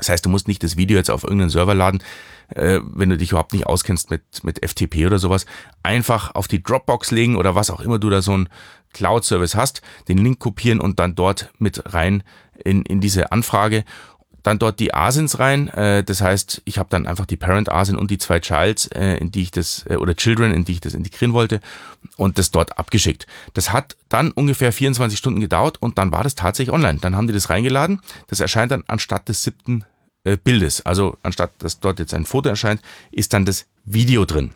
Das 0.00 0.08
heißt, 0.08 0.24
du 0.24 0.30
musst 0.30 0.48
nicht 0.48 0.62
das 0.62 0.76
Video 0.76 0.96
jetzt 0.96 1.10
auf 1.10 1.22
irgendeinen 1.22 1.50
Server 1.50 1.74
laden, 1.74 2.02
äh, 2.48 2.80
wenn 2.82 3.10
du 3.10 3.16
dich 3.16 3.30
überhaupt 3.30 3.52
nicht 3.52 3.66
auskennst 3.66 4.10
mit, 4.10 4.22
mit 4.42 4.64
FTP 4.64 5.06
oder 5.06 5.18
sowas. 5.18 5.46
Einfach 5.82 6.34
auf 6.34 6.48
die 6.48 6.62
Dropbox 6.62 7.10
legen 7.10 7.36
oder 7.36 7.54
was 7.54 7.70
auch 7.70 7.80
immer 7.80 7.98
du 7.98 8.10
da 8.10 8.22
so 8.22 8.36
ein 8.36 8.48
Cloud-Service 8.92 9.54
hast, 9.54 9.82
den 10.08 10.18
Link 10.18 10.40
kopieren 10.40 10.80
und 10.80 10.98
dann 10.98 11.14
dort 11.14 11.50
mit 11.58 11.94
rein 11.94 12.24
in, 12.64 12.82
in 12.82 13.00
diese 13.00 13.30
Anfrage 13.30 13.84
dann 14.42 14.58
dort 14.58 14.80
die 14.80 14.94
Asins 14.94 15.38
rein. 15.38 15.68
Äh, 15.68 16.04
das 16.04 16.20
heißt, 16.20 16.62
ich 16.64 16.78
habe 16.78 16.88
dann 16.90 17.06
einfach 17.06 17.26
die 17.26 17.36
Parent 17.36 17.70
Asin 17.70 17.96
und 17.96 18.10
die 18.10 18.18
zwei 18.18 18.40
Childs, 18.40 18.86
äh, 18.88 19.16
in 19.16 19.30
die 19.30 19.42
ich 19.42 19.50
das, 19.50 19.84
äh, 19.88 19.96
oder 19.96 20.14
Children, 20.14 20.52
in 20.52 20.64
die 20.64 20.72
ich 20.72 20.80
das 20.80 20.94
integrieren 20.94 21.32
wollte 21.32 21.60
und 22.16 22.38
das 22.38 22.50
dort 22.50 22.78
abgeschickt. 22.78 23.26
Das 23.54 23.72
hat 23.72 23.96
dann 24.08 24.30
ungefähr 24.32 24.72
24 24.72 25.18
Stunden 25.18 25.40
gedauert 25.40 25.78
und 25.80 25.98
dann 25.98 26.12
war 26.12 26.24
das 26.24 26.34
tatsächlich 26.34 26.74
online. 26.74 26.98
Dann 27.00 27.16
haben 27.16 27.26
die 27.26 27.32
das 27.32 27.50
reingeladen. 27.50 28.00
Das 28.28 28.40
erscheint 28.40 28.72
dann 28.72 28.84
anstatt 28.86 29.28
des 29.28 29.42
siebten 29.42 29.84
äh, 30.24 30.36
Bildes. 30.36 30.84
Also 30.84 31.16
anstatt 31.22 31.52
dass 31.58 31.80
dort 31.80 31.98
jetzt 31.98 32.14
ein 32.14 32.26
Foto 32.26 32.48
erscheint, 32.48 32.80
ist 33.10 33.32
dann 33.32 33.44
das 33.44 33.66
Video 33.84 34.24
drin. 34.24 34.52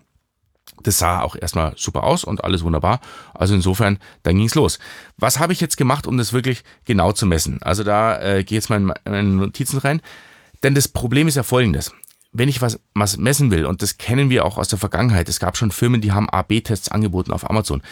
Das 0.82 0.98
sah 0.98 1.20
auch 1.20 1.36
erstmal 1.36 1.74
super 1.76 2.04
aus 2.04 2.24
und 2.24 2.44
alles 2.44 2.64
wunderbar. 2.64 3.00
Also 3.32 3.54
insofern, 3.54 3.98
dann 4.22 4.36
ging's 4.36 4.54
los. 4.54 4.78
Was 5.16 5.38
habe 5.38 5.52
ich 5.52 5.60
jetzt 5.60 5.76
gemacht, 5.76 6.06
um 6.06 6.18
das 6.18 6.32
wirklich 6.32 6.64
genau 6.84 7.12
zu 7.12 7.26
messen? 7.26 7.62
Also 7.62 7.84
da 7.84 8.20
äh, 8.20 8.44
gehe 8.44 8.56
jetzt 8.56 8.70
mal 8.70 8.80
in 8.80 8.92
meine 9.04 9.28
Notizen 9.28 9.78
rein. 9.78 10.00
Denn 10.62 10.74
das 10.74 10.88
Problem 10.88 11.28
ist 11.28 11.36
ja 11.36 11.42
folgendes. 11.42 11.92
Wenn 12.32 12.48
ich 12.48 12.60
was, 12.60 12.80
was 12.94 13.16
messen 13.16 13.50
will, 13.50 13.64
und 13.64 13.82
das 13.82 13.98
kennen 13.98 14.28
wir 14.30 14.44
auch 14.44 14.58
aus 14.58 14.68
der 14.68 14.78
Vergangenheit, 14.78 15.28
es 15.28 15.38
gab 15.38 15.56
schon 15.56 15.70
Firmen, 15.70 16.00
die 16.00 16.12
haben 16.12 16.28
AB-Tests 16.28 16.88
angeboten 16.88 17.30
auf 17.30 17.48
Amazon. 17.48 17.82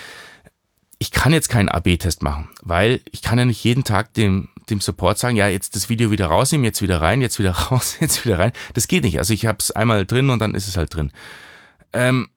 Ich 0.99 1.13
kann 1.13 1.33
jetzt 1.33 1.49
keinen 1.49 1.69
AB-Test 1.69 2.23
machen, 2.23 2.49
weil 2.63 3.01
ich 3.13 3.23
kann 3.23 3.39
ja 3.39 3.45
nicht 3.45 3.63
jeden 3.63 3.85
Tag 3.85 4.15
dem, 4.15 4.49
dem 4.71 4.81
Support 4.81 5.19
sagen, 5.19 5.37
ja, 5.37 5.49
jetzt 5.49 5.77
das 5.77 5.89
Video 5.89 6.11
wieder 6.11 6.27
rausnehmen, 6.27 6.65
jetzt 6.65 6.83
wieder 6.83 7.01
rein, 7.01 7.21
jetzt 7.21 7.39
wieder 7.39 7.53
raus, 7.71 7.97
jetzt 8.01 8.25
wieder 8.25 8.39
rein. 8.39 8.53
Das 8.75 8.89
geht 8.89 9.05
nicht. 9.05 9.19
Also 9.19 9.35
ich 9.35 9.47
habe 9.47 9.59
es 9.61 9.71
einmal 9.71 10.07
drin 10.07 10.31
und 10.31 10.39
dann 10.39 10.55
ist 10.55 10.69
es 10.69 10.77
halt 10.77 10.95
drin. 10.95 11.13
Ähm, 11.93 12.29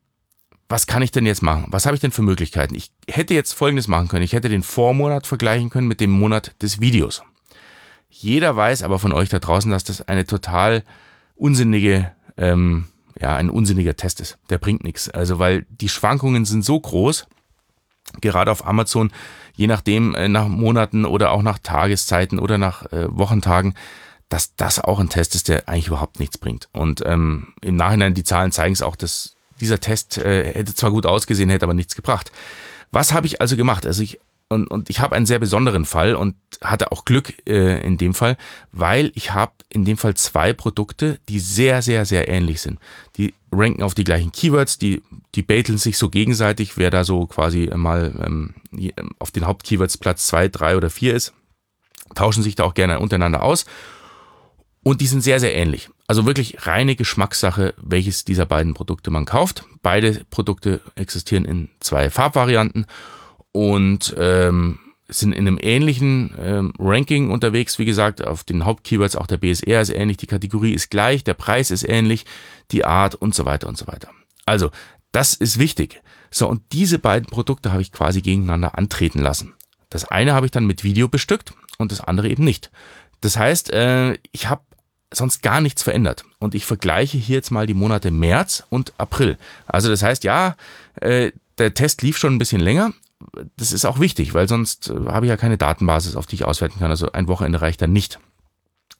was 0.67 0.87
kann 0.87 1.03
ich 1.03 1.11
denn 1.11 1.25
jetzt 1.25 1.43
machen? 1.43 1.67
Was 1.69 1.85
habe 1.85 1.95
ich 1.95 2.01
denn 2.01 2.11
für 2.11 2.23
Möglichkeiten? 2.23 2.73
Ich 2.75 2.91
hätte 3.07 3.33
jetzt 3.33 3.53
Folgendes 3.53 3.87
machen 3.87 4.07
können. 4.07 4.23
Ich 4.23 4.33
hätte 4.33 4.49
den 4.49 4.63
Vormonat 4.63 5.27
vergleichen 5.27 5.69
können 5.69 5.87
mit 5.87 6.01
dem 6.01 6.09
Monat 6.09 6.55
des 6.61 6.81
Videos. 6.81 7.23
Jeder 8.09 8.55
weiß 8.55 8.81
aber 8.81 8.97
von 8.97 9.13
euch 9.13 9.29
da 9.29 9.39
draußen, 9.39 9.69
dass 9.69 9.83
das 9.83 10.07
eine 10.07 10.25
total 10.25 10.83
unsinnige, 11.35 12.11
ähm, 12.37 12.85
ja, 13.19 13.35
ein 13.35 13.49
unsinniger 13.49 13.95
Test 13.95 14.21
ist. 14.21 14.37
Der 14.49 14.57
bringt 14.57 14.83
nichts. 14.83 15.09
Also, 15.09 15.37
weil 15.37 15.65
die 15.69 15.89
Schwankungen 15.89 16.45
sind 16.45 16.63
so 16.63 16.79
groß, 16.79 17.27
gerade 18.21 18.51
auf 18.51 18.65
Amazon, 18.65 19.11
je 19.55 19.67
nachdem, 19.67 20.15
äh, 20.15 20.27
nach 20.27 20.47
Monaten 20.47 21.05
oder 21.05 21.31
auch 21.31 21.41
nach 21.41 21.59
Tageszeiten 21.59 22.39
oder 22.39 22.57
nach 22.57 22.91
äh, 22.91 23.07
Wochentagen, 23.09 23.73
dass 24.29 24.55
das 24.55 24.79
auch 24.79 24.99
ein 24.99 25.09
Test 25.09 25.35
ist, 25.35 25.47
der 25.47 25.69
eigentlich 25.69 25.87
überhaupt 25.87 26.19
nichts 26.19 26.37
bringt. 26.37 26.69
Und 26.71 27.03
ähm, 27.05 27.53
im 27.61 27.75
Nachhinein, 27.75 28.13
die 28.13 28.23
Zahlen 28.23 28.51
zeigen 28.51 28.73
es 28.73 28.81
auch, 28.81 28.95
dass 28.95 29.35
dieser 29.59 29.79
Test 29.79 30.17
äh, 30.17 30.53
hätte 30.53 30.73
zwar 30.73 30.91
gut 30.91 31.05
ausgesehen, 31.05 31.49
hätte 31.49 31.65
aber 31.65 31.73
nichts 31.73 31.95
gebracht. 31.95 32.31
Was 32.91 33.13
habe 33.13 33.27
ich 33.27 33.41
also 33.41 33.55
gemacht? 33.55 33.85
Also 33.85 34.03
ich 34.03 34.19
und, 34.47 34.67
und 34.67 34.89
ich 34.89 34.99
habe 34.99 35.15
einen 35.15 35.25
sehr 35.25 35.39
besonderen 35.39 35.85
Fall 35.85 36.15
und 36.15 36.35
hatte 36.61 36.91
auch 36.91 37.03
Glück 37.05 37.33
äh, 37.47 37.83
in 37.83 37.97
dem 37.97 38.13
Fall, 38.13 38.37
weil 38.71 39.11
ich 39.15 39.33
habe 39.33 39.53
in 39.69 39.85
dem 39.85 39.97
Fall 39.97 40.13
zwei 40.13 40.53
Produkte, 40.53 41.19
die 41.29 41.39
sehr, 41.39 41.81
sehr, 41.81 42.05
sehr 42.05 42.27
ähnlich 42.27 42.61
sind. 42.61 42.79
Die 43.17 43.33
ranken 43.57 43.83
auf 43.83 43.93
die 43.93 44.03
gleichen 44.03 44.31
Keywords, 44.31 44.77
die, 44.77 45.01
die 45.35 45.41
bateln 45.41 45.77
sich 45.77 45.97
so 45.97 46.09
gegenseitig, 46.09 46.77
wer 46.77 46.89
da 46.91 47.03
so 47.03 47.25
quasi 47.25 47.69
mal 47.75 48.13
ähm, 48.23 48.53
auf 49.19 49.31
den 49.31 49.45
Hauptkeywords 49.45 49.97
Platz 49.97 50.27
zwei, 50.27 50.47
drei 50.47 50.77
oder 50.77 50.89
vier 50.89 51.15
ist, 51.15 51.33
tauschen 52.13 52.43
sich 52.43 52.55
da 52.55 52.63
auch 52.63 52.73
gerne 52.73 52.99
untereinander 52.99 53.43
aus. 53.43 53.65
Und 54.83 55.01
die 55.01 55.07
sind 55.07 55.21
sehr, 55.21 55.39
sehr 55.39 55.55
ähnlich. 55.55 55.89
Also 56.07 56.27
wirklich 56.27 56.67
reine 56.67 56.95
Geschmackssache, 56.95 57.73
welches 57.77 58.23
dieser 58.23 58.45
beiden 58.45 58.75
Produkte 58.75 59.09
man 59.09 59.25
kauft. 59.25 59.65
Beide 59.81 60.23
Produkte 60.29 60.79
existieren 60.93 61.45
in 61.45 61.69
zwei 61.79 62.11
Farbvarianten 62.11 62.85
und 63.51 64.15
ähm, 64.19 64.79
sind 65.07 65.33
in 65.33 65.47
einem 65.47 65.59
ähnlichen 65.61 66.33
ähm, 66.39 66.73
Ranking 66.79 67.29
unterwegs. 67.31 67.77
Wie 67.77 67.85
gesagt, 67.85 68.25
auf 68.25 68.43
den 68.43 68.65
Hauptkeywords 68.65 69.15
auch 69.15 69.27
der 69.27 69.37
BSR 69.37 69.81
ist 69.81 69.89
ähnlich, 69.89 70.17
die 70.17 70.27
Kategorie 70.27 70.73
ist 70.73 70.89
gleich, 70.89 71.23
der 71.23 71.35
Preis 71.35 71.71
ist 71.71 71.87
ähnlich, 71.87 72.25
die 72.71 72.85
Art 72.85 73.15
und 73.15 73.35
so 73.35 73.45
weiter 73.45 73.67
und 73.67 73.77
so 73.77 73.87
weiter. 73.87 74.09
Also, 74.45 74.71
das 75.11 75.33
ist 75.33 75.59
wichtig. 75.59 76.01
So, 76.31 76.47
und 76.47 76.61
diese 76.71 76.99
beiden 76.99 77.27
Produkte 77.27 77.71
habe 77.71 77.81
ich 77.81 77.91
quasi 77.91 78.21
gegeneinander 78.21 78.77
antreten 78.77 79.19
lassen. 79.19 79.53
Das 79.89 80.05
eine 80.05 80.33
habe 80.33 80.47
ich 80.47 80.51
dann 80.51 80.65
mit 80.65 80.83
Video 80.83 81.07
bestückt 81.07 81.53
und 81.77 81.91
das 81.91 82.01
andere 82.01 82.27
eben 82.27 82.43
nicht. 82.43 82.71
Das 83.21 83.37
heißt, 83.37 83.71
äh, 83.71 84.17
ich 84.31 84.49
habe 84.49 84.63
sonst 85.13 85.41
gar 85.41 85.61
nichts 85.61 85.83
verändert. 85.83 86.25
Und 86.39 86.55
ich 86.55 86.65
vergleiche 86.65 87.17
hier 87.17 87.37
jetzt 87.37 87.51
mal 87.51 87.67
die 87.67 87.73
Monate 87.73 88.11
März 88.11 88.63
und 88.69 88.93
April. 88.97 89.37
Also 89.65 89.89
das 89.89 90.03
heißt, 90.03 90.23
ja, 90.23 90.55
äh, 90.95 91.31
der 91.57 91.73
Test 91.73 92.01
lief 92.01 92.17
schon 92.17 92.35
ein 92.35 92.39
bisschen 92.39 92.61
länger. 92.61 92.91
Das 93.55 93.71
ist 93.71 93.85
auch 93.85 93.99
wichtig, 93.99 94.33
weil 94.33 94.47
sonst 94.47 94.89
äh, 94.89 95.07
habe 95.07 95.25
ich 95.25 95.29
ja 95.29 95.37
keine 95.37 95.57
Datenbasis, 95.57 96.15
auf 96.15 96.25
die 96.25 96.35
ich 96.35 96.45
auswerten 96.45 96.79
kann. 96.79 96.89
Also 96.89 97.11
ein 97.11 97.27
Wochenende 97.27 97.61
reicht 97.61 97.81
dann 97.81 97.93
nicht. 97.93 98.19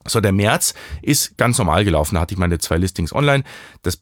So, 0.06 0.20
der 0.20 0.32
März 0.32 0.74
ist 1.02 1.36
ganz 1.36 1.58
normal 1.58 1.84
gelaufen. 1.84 2.14
Da 2.14 2.22
hatte 2.22 2.34
ich 2.34 2.38
meine 2.38 2.58
zwei 2.58 2.78
Listings 2.78 3.12
online. 3.12 3.44
Das 3.82 4.00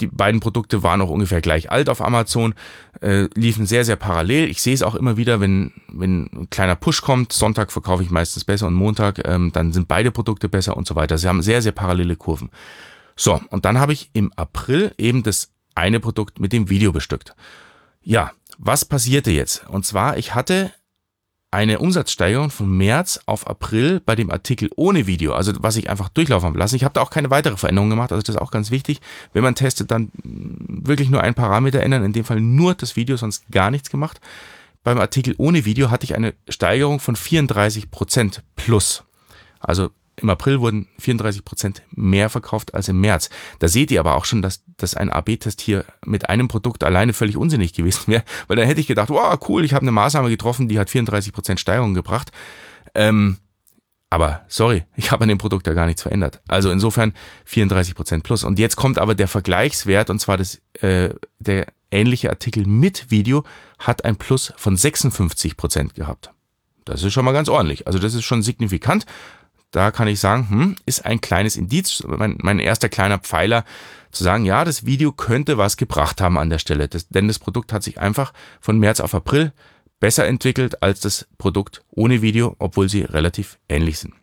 die 0.00 0.06
beiden 0.06 0.40
Produkte 0.40 0.82
waren 0.82 1.00
auch 1.00 1.10
ungefähr 1.10 1.40
gleich 1.40 1.70
alt 1.70 1.88
auf 1.88 2.00
Amazon, 2.00 2.54
äh, 3.00 3.28
liefen 3.34 3.66
sehr, 3.66 3.84
sehr 3.84 3.96
parallel. 3.96 4.48
Ich 4.48 4.62
sehe 4.62 4.74
es 4.74 4.82
auch 4.82 4.94
immer 4.94 5.16
wieder, 5.16 5.40
wenn, 5.40 5.72
wenn 5.88 6.30
ein 6.32 6.50
kleiner 6.50 6.76
Push 6.76 7.02
kommt. 7.02 7.32
Sonntag 7.32 7.72
verkaufe 7.72 8.02
ich 8.02 8.10
meistens 8.10 8.44
besser 8.44 8.66
und 8.66 8.74
Montag, 8.74 9.26
ähm, 9.26 9.52
dann 9.52 9.72
sind 9.72 9.88
beide 9.88 10.10
Produkte 10.10 10.48
besser 10.48 10.76
und 10.76 10.86
so 10.86 10.94
weiter. 10.94 11.18
Sie 11.18 11.28
haben 11.28 11.42
sehr, 11.42 11.62
sehr 11.62 11.72
parallele 11.72 12.16
Kurven. 12.16 12.50
So, 13.16 13.40
und 13.50 13.64
dann 13.64 13.78
habe 13.78 13.92
ich 13.92 14.10
im 14.12 14.32
April 14.34 14.94
eben 14.98 15.22
das 15.22 15.50
eine 15.74 16.00
Produkt 16.00 16.40
mit 16.40 16.52
dem 16.52 16.70
Video 16.70 16.92
bestückt. 16.92 17.34
Ja, 18.02 18.32
was 18.58 18.84
passierte 18.84 19.30
jetzt? 19.30 19.66
Und 19.68 19.84
zwar, 19.86 20.16
ich 20.16 20.34
hatte 20.34 20.72
eine 21.54 21.78
Umsatzsteigerung 21.78 22.50
von 22.50 22.68
März 22.68 23.20
auf 23.26 23.46
April 23.46 24.00
bei 24.04 24.16
dem 24.16 24.28
Artikel 24.30 24.70
ohne 24.74 25.06
Video, 25.06 25.34
also 25.34 25.52
was 25.60 25.76
ich 25.76 25.88
einfach 25.88 26.08
durchlaufen 26.08 26.48
habe 26.48 26.58
lassen. 26.58 26.74
Ich 26.74 26.82
habe 26.82 26.94
da 26.94 27.00
auch 27.00 27.10
keine 27.10 27.30
weitere 27.30 27.56
Veränderung 27.56 27.90
gemacht, 27.90 28.10
also 28.10 28.22
das 28.22 28.34
ist 28.34 28.40
auch 28.40 28.50
ganz 28.50 28.72
wichtig. 28.72 29.00
Wenn 29.32 29.44
man 29.44 29.54
testet, 29.54 29.92
dann 29.92 30.10
wirklich 30.24 31.10
nur 31.10 31.22
ein 31.22 31.34
Parameter 31.34 31.80
ändern, 31.80 32.04
in 32.04 32.12
dem 32.12 32.24
Fall 32.24 32.40
nur 32.40 32.74
das 32.74 32.96
Video, 32.96 33.16
sonst 33.16 33.44
gar 33.52 33.70
nichts 33.70 33.88
gemacht. 33.88 34.20
Beim 34.82 34.98
Artikel 34.98 35.36
ohne 35.38 35.64
Video 35.64 35.90
hatte 35.90 36.04
ich 36.04 36.16
eine 36.16 36.34
Steigerung 36.48 36.98
von 36.98 37.14
34% 37.14 38.40
plus. 38.56 39.04
Also 39.60 39.90
im 40.20 40.30
April 40.30 40.60
wurden 40.60 40.88
34 40.98 41.44
Prozent 41.44 41.82
mehr 41.90 42.30
verkauft 42.30 42.74
als 42.74 42.88
im 42.88 43.00
März. 43.00 43.30
Da 43.58 43.68
seht 43.68 43.90
ihr 43.90 44.00
aber 44.00 44.14
auch 44.14 44.24
schon, 44.24 44.42
dass, 44.42 44.62
dass 44.76 44.94
ein 44.94 45.10
AB-Test 45.10 45.60
hier 45.60 45.84
mit 46.04 46.28
einem 46.28 46.48
Produkt 46.48 46.84
alleine 46.84 47.12
völlig 47.12 47.36
unsinnig 47.36 47.72
gewesen 47.72 48.04
wäre, 48.06 48.24
weil 48.46 48.56
dann 48.56 48.66
hätte 48.66 48.80
ich 48.80 48.86
gedacht, 48.86 49.10
wow, 49.10 49.38
cool, 49.48 49.64
ich 49.64 49.74
habe 49.74 49.82
eine 49.82 49.92
Maßnahme 49.92 50.30
getroffen, 50.30 50.68
die 50.68 50.78
hat 50.78 50.90
34 50.90 51.32
Prozent 51.32 51.60
Steigerung 51.60 51.94
gebracht. 51.94 52.30
Ähm, 52.94 53.38
aber 54.10 54.44
sorry, 54.46 54.84
ich 54.96 55.10
habe 55.10 55.22
an 55.22 55.28
dem 55.28 55.38
Produkt 55.38 55.66
ja 55.66 55.72
gar 55.72 55.86
nichts 55.86 56.02
verändert. 56.02 56.40
Also 56.46 56.70
insofern 56.70 57.12
34 57.46 57.94
Prozent 57.94 58.22
plus. 58.22 58.44
Und 58.44 58.58
jetzt 58.58 58.76
kommt 58.76 58.98
aber 58.98 59.14
der 59.14 59.28
Vergleichswert, 59.28 60.10
und 60.10 60.20
zwar 60.20 60.36
das, 60.36 60.60
äh, 60.80 61.10
der 61.38 61.66
ähnliche 61.90 62.30
Artikel 62.30 62.66
mit 62.66 63.10
Video 63.10 63.44
hat 63.78 64.04
ein 64.04 64.16
Plus 64.16 64.52
von 64.56 64.76
56 64.76 65.56
Prozent 65.56 65.94
gehabt. 65.94 66.30
Das 66.84 67.02
ist 67.02 67.12
schon 67.12 67.24
mal 67.24 67.32
ganz 67.32 67.48
ordentlich. 67.48 67.86
Also 67.86 67.98
das 67.98 68.14
ist 68.14 68.24
schon 68.24 68.42
signifikant. 68.42 69.06
Da 69.74 69.90
kann 69.90 70.06
ich 70.06 70.20
sagen, 70.20 70.48
hm, 70.50 70.76
ist 70.86 71.04
ein 71.04 71.20
kleines 71.20 71.56
Indiz, 71.56 72.04
mein, 72.06 72.38
mein 72.40 72.60
erster 72.60 72.88
kleiner 72.88 73.18
Pfeiler, 73.18 73.64
zu 74.12 74.22
sagen, 74.22 74.44
ja, 74.44 74.64
das 74.64 74.86
Video 74.86 75.10
könnte 75.10 75.58
was 75.58 75.76
gebracht 75.76 76.20
haben 76.20 76.38
an 76.38 76.48
der 76.48 76.60
Stelle. 76.60 76.86
Das, 76.86 77.08
denn 77.08 77.26
das 77.26 77.40
Produkt 77.40 77.72
hat 77.72 77.82
sich 77.82 77.98
einfach 77.98 78.32
von 78.60 78.78
März 78.78 79.00
auf 79.00 79.16
April 79.16 79.52
besser 79.98 80.28
entwickelt 80.28 80.80
als 80.80 81.00
das 81.00 81.26
Produkt 81.38 81.82
ohne 81.90 82.22
Video, 82.22 82.54
obwohl 82.60 82.88
sie 82.88 83.02
relativ 83.02 83.58
ähnlich 83.68 83.98
sind. 83.98 84.14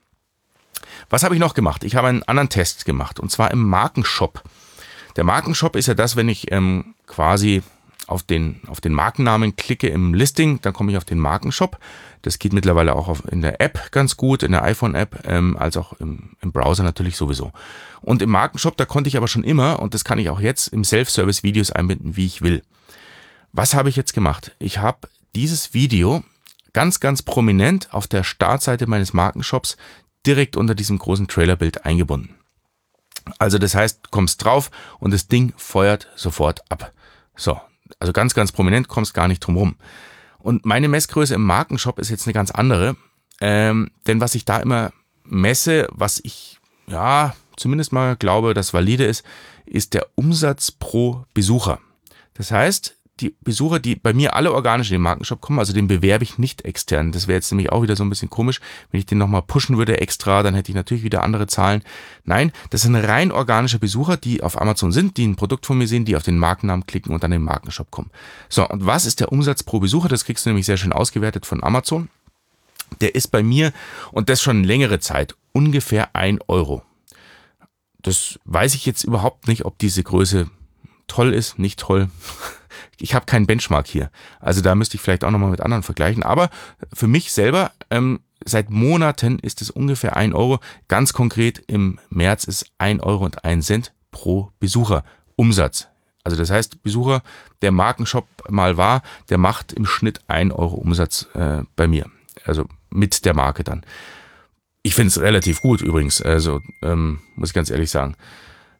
Was 1.10 1.24
habe 1.24 1.36
ich 1.36 1.42
noch 1.42 1.54
gemacht? 1.54 1.84
Ich 1.84 1.96
habe 1.98 2.08
einen 2.08 2.24
anderen 2.24 2.48
Test 2.48 2.86
gemacht 2.86 3.20
und 3.20 3.30
zwar 3.30 3.52
im 3.52 3.68
Markenshop. 3.68 4.44
Der 5.18 5.26
Markenshop 5.26 5.76
ist 5.76 5.88
ja 5.88 5.96
das, 5.96 6.16
wenn 6.16 6.30
ich 6.30 6.50
ähm, 6.54 6.96
quasi 7.08 7.62
auf 8.12 8.24
den, 8.24 8.62
auf 8.68 8.82
den 8.82 8.94
Markennamen 8.94 9.56
klicke 9.56 9.88
im 9.88 10.14
Listing, 10.14 10.60
dann 10.62 10.74
komme 10.74 10.92
ich 10.92 10.98
auf 10.98 11.06
den 11.06 11.18
Markenshop. 11.18 11.80
Das 12.22 12.38
geht 12.38 12.54
mittlerweile 12.54 12.96
auch 12.96 13.08
auf, 13.08 13.24
in 13.32 13.42
der 13.42 13.62
App 13.62 13.92
ganz 13.92 14.18
gut, 14.18 14.44
in 14.44 14.52
der 14.52 14.64
iPhone-App, 14.64 15.24
ähm, 15.26 15.58
als 15.58 15.78
auch 15.78 15.94
im, 15.94 16.36
im 16.42 16.52
Browser 16.52 16.84
natürlich 16.84 17.16
sowieso. 17.16 17.52
Und 18.02 18.22
im 18.22 18.30
Markenshop, 18.30 18.78
da 18.78 18.86
konnte 18.86 19.08
ich 19.08 19.18
aber 19.18 19.28
schon 19.28 19.44
immer, 19.44 19.80
und 19.80 19.94
das 19.94 20.04
kann 20.04 20.20
ich 20.20 20.30
auch 20.30 20.40
jetzt 20.40 20.68
im 20.68 20.84
Self-Service 20.84 21.44
Videos 21.44 21.72
einbinden, 21.72 22.16
wie 22.16 22.26
ich 22.26 22.42
will. 22.42 22.62
Was 23.54 23.74
habe 23.74 23.90
ich 23.90 23.96
jetzt 23.96 24.14
gemacht? 24.14 24.56
Ich 24.60 24.78
habe 24.78 25.08
dieses 25.36 25.74
Video 25.74 26.24
ganz, 26.74 27.00
ganz 27.00 27.22
prominent 27.22 27.94
auf 27.94 28.08
der 28.08 28.24
Startseite 28.24 28.88
meines 28.88 29.14
Markenshops 29.14 29.78
direkt 30.26 30.56
unter 30.56 30.76
diesem 30.76 31.00
großen 31.00 31.28
Trailerbild 31.28 31.86
eingebunden. 31.86 32.36
Also 33.40 33.58
das 33.58 33.76
heißt, 33.76 34.00
du 34.04 34.10
kommst 34.10 34.44
drauf 34.44 34.72
und 35.00 35.12
das 35.12 35.28
Ding 35.28 35.54
feuert 35.58 36.08
sofort 36.16 36.70
ab. 36.72 36.92
So, 37.36 37.60
also 38.00 38.14
ganz, 38.14 38.34
ganz 38.34 38.52
prominent 38.52 38.88
kommst 38.88 39.14
gar 39.14 39.28
nicht 39.28 39.40
drum 39.40 39.58
rum. 39.58 39.76
Und 40.40 40.66
meine 40.66 40.88
Messgröße 40.88 41.36
im 41.36 41.44
Markenshop 41.44 42.00
ist 42.00 42.10
jetzt 42.10 42.26
eine 42.26 42.34
ganz 42.34 42.52
andere, 42.52 42.96
ähm, 43.40 43.92
denn 44.08 44.22
was 44.22 44.36
ich 44.36 44.46
da 44.46 44.58
immer 44.58 44.92
messe, 45.24 45.88
was 45.92 46.20
ich 46.24 46.60
ja 46.88 47.36
zumindest 47.58 47.92
mal 47.92 48.16
glaube, 48.16 48.54
das 48.54 48.74
valide 48.74 49.06
ist, 49.06 49.24
ist 49.66 49.94
der 49.94 50.08
Umsatz 50.16 50.72
pro 50.72 51.26
Besucher. 51.34 51.80
Das 52.34 52.52
heißt, 52.52 52.98
die 53.20 53.36
Besucher, 53.42 53.80
die 53.80 53.96
bei 53.96 54.14
mir 54.14 54.36
alle 54.36 54.52
organisch 54.52 54.90
in 54.90 54.96
den 54.96 55.04
Markenshop 55.04 55.42
kommen, 55.42 55.60
also 55.60 55.74
den 55.74 55.88
bewerbe 55.88 56.24
ich 56.24 56.38
nicht 56.38 56.66
extern. 56.66 57.12
Das 57.12 57.28
wäre 57.28 57.36
jetzt 57.36 57.52
nämlich 57.52 57.72
auch 57.72 57.84
wieder 57.84 57.96
so 57.96 58.04
ein 58.04 58.10
bisschen 58.10 58.30
komisch. 58.30 58.60
Wenn 58.90 59.00
ich 59.00 59.06
den 59.06 59.20
nochmal 59.20 59.44
pushen 59.44 59.78
würde 59.78 60.02
extra, 60.02 60.42
dann 60.44 60.56
hätte 60.56 60.72
ich 60.72 60.76
natürlich 60.76 61.04
wieder 61.04 61.24
andere 61.24 61.48
Zahlen. 61.48 61.84
Nein, 62.24 62.52
das 62.72 62.82
sind 62.82 62.96
rein 62.96 63.32
organische 63.32 63.80
Besucher, 63.80 64.18
die 64.18 64.42
auf 64.42 64.60
Amazon 64.60 64.92
sind, 64.92 65.18
die 65.18 65.28
ein 65.28 65.36
Produkt 65.36 65.66
von 65.66 65.78
mir 65.78 65.88
sehen, 65.88 66.06
die 66.06 66.16
auf 66.16 66.24
den 66.24 66.38
Markennamen 66.38 66.86
klicken 66.86 67.14
und 67.14 67.24
dann 67.24 67.32
in 67.32 67.40
den 67.40 67.46
Markenshop 67.46 67.92
kommen. 67.92 68.10
So, 68.50 68.68
und 68.68 68.86
was 68.86 69.06
ist 69.06 69.20
der 69.20 69.32
Umsatz 69.32 69.62
pro 69.64 69.80
Besucher? 69.80 70.10
Das 70.10 70.26
kriegst 70.26 70.46
du 70.46 70.50
nämlich 70.50 70.66
sehr 70.66 70.78
schön 70.78 70.94
ausgewertet 70.94 71.46
von 71.46 71.64
Amazon. 71.64 72.10
Der 73.00 73.16
ist 73.16 73.28
bei 73.28 73.44
mir, 73.44 73.72
und 74.12 74.30
das 74.30 74.42
schon 74.42 74.64
längere 74.64 75.00
Zeit, 75.00 75.36
ungefähr 75.54 76.16
ein 76.16 76.40
Euro. 76.48 76.84
Das 78.02 78.40
weiß 78.46 78.74
ich 78.74 78.86
jetzt 78.86 79.04
überhaupt 79.04 79.48
nicht, 79.48 79.66
ob 79.66 79.78
diese 79.78 80.04
Größe 80.04 80.50
toll 81.08 81.34
ist, 81.34 81.60
nicht 81.60 81.80
toll 81.80 82.10
ich 82.98 83.14
habe 83.16 83.26
keinen 83.26 83.48
Benchmark 83.48 83.88
hier. 83.88 84.12
Also 84.40 84.62
da 84.62 84.76
müsste 84.76 84.96
ich 84.96 85.02
vielleicht 85.02 85.24
auch 85.24 85.32
nochmal 85.32 85.52
mit 85.52 85.62
anderen 85.62 85.84
vergleichen. 85.84 86.24
Aber 86.24 86.50
für 86.94 87.08
mich 87.08 87.32
selber, 87.32 87.72
ähm, 87.90 88.20
seit 88.46 88.70
Monaten 88.70 89.40
ist 89.40 89.62
es 89.62 89.70
ungefähr 89.70 90.16
ein 90.16 90.34
Euro. 90.34 90.60
Ganz 90.88 91.14
konkret 91.14 91.64
im 91.68 92.00
März 92.10 92.44
ist 92.46 92.66
ein 92.78 93.00
Euro 93.02 93.26
und 93.26 93.44
ein 93.46 93.62
Cent 93.62 93.94
pro 94.12 94.52
Besucher 94.60 95.04
Umsatz. 95.36 95.88
Also 96.24 96.38
das 96.38 96.52
heißt, 96.52 96.84
Besucher, 96.84 97.24
der 97.62 97.72
Markenshop 97.72 98.28
mal 98.50 98.78
war, 98.78 99.02
der 99.30 99.38
macht 99.38 99.74
im 99.74 99.86
Schnitt 99.86 100.22
ein 100.28 100.52
Euro 100.52 100.76
Umsatz 100.76 101.28
äh, 101.34 101.64
bei 101.76 101.88
mir. 101.88 102.06
Also 102.46 102.66
mit 102.90 103.26
der 103.26 103.34
Marke 103.34 103.64
dann. 103.64 103.84
Ich 104.84 104.96
finde 104.96 105.08
es 105.10 105.22
relativ 105.22 105.62
gut 105.62 105.82
übrigens, 105.82 106.22
also 106.22 106.60
ähm, 106.82 107.22
muss 107.36 107.50
ich 107.50 107.54
ganz 107.54 107.70
ehrlich 107.70 107.92
sagen. 107.92 108.16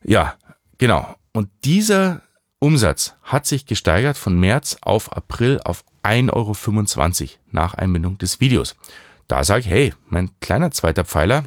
Ja, 0.04 0.36
genau. 0.78 1.16
Und 1.32 1.50
dieser 1.64 2.22
Umsatz 2.64 3.16
hat 3.24 3.48
sich 3.48 3.66
gesteigert 3.66 4.20
von 4.20 4.40
März 4.40 4.78
auf 4.82 5.12
April 5.12 5.60
auf 5.66 5.84
1,25 6.04 7.22
Euro 7.22 7.30
nach 7.50 7.74
Einbindung 7.74 8.20
des 8.20 8.40
Videos. 8.40 8.76
Da 9.28 9.44
sage 9.44 9.62
ich, 9.62 9.68
hey, 9.68 9.94
mein 10.10 10.30
kleiner 10.42 10.70
zweiter 10.70 11.04
Pfeiler, 11.04 11.46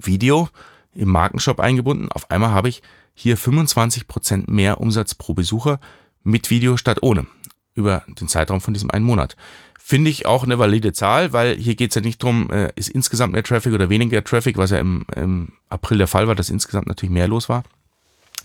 Video 0.00 0.48
im 0.94 1.10
Markenshop 1.10 1.60
eingebunden. 1.60 2.10
Auf 2.10 2.30
einmal 2.30 2.52
habe 2.52 2.70
ich 2.70 2.82
hier 3.12 3.36
25% 3.36 4.50
mehr 4.50 4.80
Umsatz 4.80 5.14
pro 5.14 5.34
Besucher 5.34 5.78
mit 6.22 6.48
Video 6.48 6.78
statt 6.78 7.02
ohne. 7.02 7.26
Über 7.74 8.02
den 8.08 8.28
Zeitraum 8.28 8.62
von 8.62 8.72
diesem 8.72 8.90
einen 8.90 9.04
Monat. 9.04 9.36
Finde 9.78 10.10
ich 10.10 10.24
auch 10.24 10.44
eine 10.44 10.58
valide 10.58 10.94
Zahl, 10.94 11.34
weil 11.34 11.54
hier 11.56 11.74
geht 11.74 11.90
es 11.90 11.96
ja 11.96 12.00
nicht 12.00 12.22
drum, 12.22 12.50
äh, 12.50 12.72
ist 12.76 12.88
insgesamt 12.88 13.34
mehr 13.34 13.42
Traffic 13.42 13.74
oder 13.74 13.90
weniger 13.90 14.24
Traffic, 14.24 14.56
was 14.56 14.70
ja 14.70 14.78
im, 14.78 15.04
im 15.14 15.52
April 15.68 15.98
der 15.98 16.06
Fall 16.08 16.28
war, 16.28 16.34
dass 16.34 16.48
insgesamt 16.48 16.86
natürlich 16.86 17.12
mehr 17.12 17.28
los 17.28 17.50
war. 17.50 17.62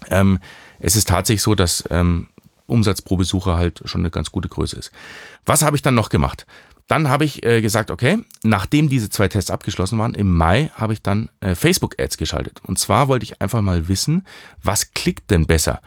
Ähm, 0.10 0.40
es 0.80 0.96
ist 0.96 1.08
tatsächlich 1.08 1.42
so, 1.42 1.56
dass 1.56 1.84
ähm, 1.90 2.28
Umsatz 2.68 3.02
pro 3.02 3.18
Besucher 3.18 3.58
halt 3.58 3.82
schon 3.86 4.02
eine 4.02 4.12
ganz 4.12 4.32
gute 4.32 4.50
Größe 4.50 4.78
ist. 4.78 4.92
Was 5.46 5.64
habe 5.64 5.76
ich 5.76 5.82
dann 5.82 5.96
noch 5.96 6.10
gemacht? 6.10 6.46
Dann 6.88 7.08
habe 7.10 7.24
ich 7.24 7.46
äh, 7.46 7.62
gesagt, 7.62 7.92
okay, 7.92 8.18
nachdem 8.44 8.90
diese 8.90 9.10
zwei 9.10 9.28
Tests 9.28 9.52
abgeschlossen 9.52 10.00
waren, 10.00 10.16
im 10.16 10.36
Mai 10.36 10.72
habe 10.74 10.94
ich 10.94 11.04
dann 11.04 11.30
äh, 11.40 11.54
Facebook-Ads 11.54 12.18
geschaltet. 12.18 12.62
Und 12.66 12.80
zwar 12.80 13.08
wollte 13.08 13.26
ich 13.26 13.42
einfach 13.42 13.62
mal 13.62 13.88
wissen, 13.88 14.26
was 14.64 14.94
klickt 14.94 15.30
denn 15.30 15.46
besser? 15.46 15.82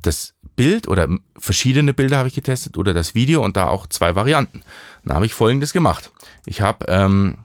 Das 0.00 0.34
Bild 0.56 0.88
oder 0.88 1.08
verschiedene 1.36 1.92
Bilder 1.92 2.18
habe 2.18 2.28
ich 2.28 2.34
getestet 2.34 2.78
oder 2.78 2.94
das 2.94 3.14
Video 3.14 3.44
und 3.44 3.56
da 3.56 3.68
auch 3.68 3.86
zwei 3.86 4.14
Varianten. 4.14 4.62
Dann 5.04 5.14
habe 5.14 5.26
ich 5.26 5.34
folgendes 5.34 5.74
gemacht. 5.74 6.10
Ich 6.46 6.62
habe 6.62 6.86
ähm, 6.88 7.38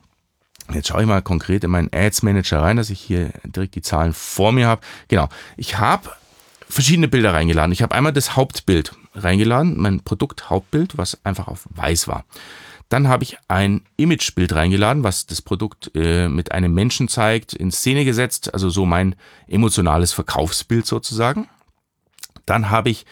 Jetzt 0.72 0.88
schaue 0.88 1.02
ich 1.02 1.08
mal 1.08 1.22
konkret 1.22 1.64
in 1.64 1.72
meinen 1.72 1.90
Ads 1.94 2.24
Manager 2.24 2.62
rein, 2.62 2.78
dass 2.78 2.90
ich 2.90 3.00
hier 3.00 3.32
direkt 3.44 3.76
die 3.76 3.82
Zahlen 3.82 4.14
vor 4.14 4.52
mir 4.52 4.68
habe. 4.68 4.82
Genau, 5.08 5.28
ich 5.58 5.80
habe 5.80 6.12
verschiedene 6.68 7.08
Bilder 7.08 7.34
reingeladen. 7.34 7.72
Ich 7.72 7.82
habe 7.82 7.96
einmal 7.96 8.14
das 8.14 8.36
Hauptbild 8.36 8.94
reingeladen, 9.16 9.80
mein 9.80 10.02
Produkt-Hauptbild, 10.02 10.98
was 10.98 11.24
einfach 11.26 11.48
auf 11.48 11.68
weiß 11.72 12.08
war. 12.08 12.26
Dann 12.90 13.08
habe 13.08 13.24
ich 13.24 13.38
ein 13.48 13.82
Imagebild 13.98 14.54
reingeladen, 14.54 15.04
was 15.04 15.28
das 15.28 15.42
Produkt 15.42 15.92
äh, 15.96 16.28
mit 16.28 16.52
einem 16.52 16.74
Menschen 16.74 17.08
zeigt, 17.08 17.54
in 17.54 17.72
Szene 17.72 18.04
gesetzt, 18.04 18.54
also 18.54 18.70
so 18.70 18.86
mein 18.86 19.16
emotionales 19.48 20.12
Verkaufsbild 20.12 20.88
sozusagen. 20.88 21.48
Dann 22.46 22.72
habe 22.72 22.90
ich 22.90 23.06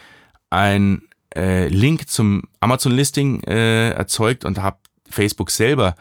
ein 0.49 1.03
äh, 1.35 1.67
Link 1.67 2.09
zum 2.09 2.43
Amazon-Listing 2.59 3.43
äh, 3.43 3.91
erzeugt 3.91 4.45
und 4.45 4.61
habe 4.61 4.77
Facebook 5.09 5.51
selber 5.51 5.95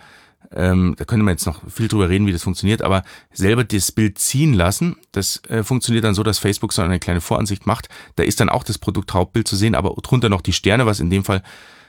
ähm, 0.52 0.94
da 0.96 1.04
könnte 1.04 1.24
man 1.24 1.32
jetzt 1.34 1.46
noch 1.46 1.60
viel 1.70 1.88
drüber 1.88 2.08
reden, 2.08 2.26
wie 2.26 2.32
das 2.32 2.42
funktioniert, 2.42 2.82
aber 2.82 3.02
selber 3.32 3.64
das 3.64 3.92
Bild 3.92 4.18
ziehen 4.18 4.54
lassen, 4.54 4.96
das 5.12 5.42
äh, 5.48 5.62
funktioniert 5.62 6.04
dann 6.04 6.14
so, 6.14 6.22
dass 6.22 6.38
Facebook 6.38 6.72
so 6.72 6.82
eine 6.82 6.98
kleine 6.98 7.20
Voransicht 7.20 7.66
macht. 7.66 7.88
Da 8.16 8.22
ist 8.22 8.40
dann 8.40 8.48
auch 8.48 8.64
das 8.64 8.78
Produkt 8.78 9.14
Hauptbild 9.14 9.48
zu 9.48 9.56
sehen, 9.56 9.74
aber 9.74 9.94
drunter 10.02 10.28
noch 10.28 10.42
die 10.42 10.52
Sterne, 10.52 10.86
was 10.86 11.00
in 11.00 11.10
dem 11.10 11.24
Fall, 11.24 11.42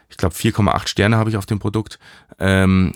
ich 0.10 0.18
glaube 0.18 0.36
4,8 0.36 0.88
Sterne 0.88 1.18
habe 1.18 1.30
ich 1.30 1.38
auf 1.38 1.46
dem 1.46 1.60
Produkt. 1.60 2.00
Ähm, 2.40 2.94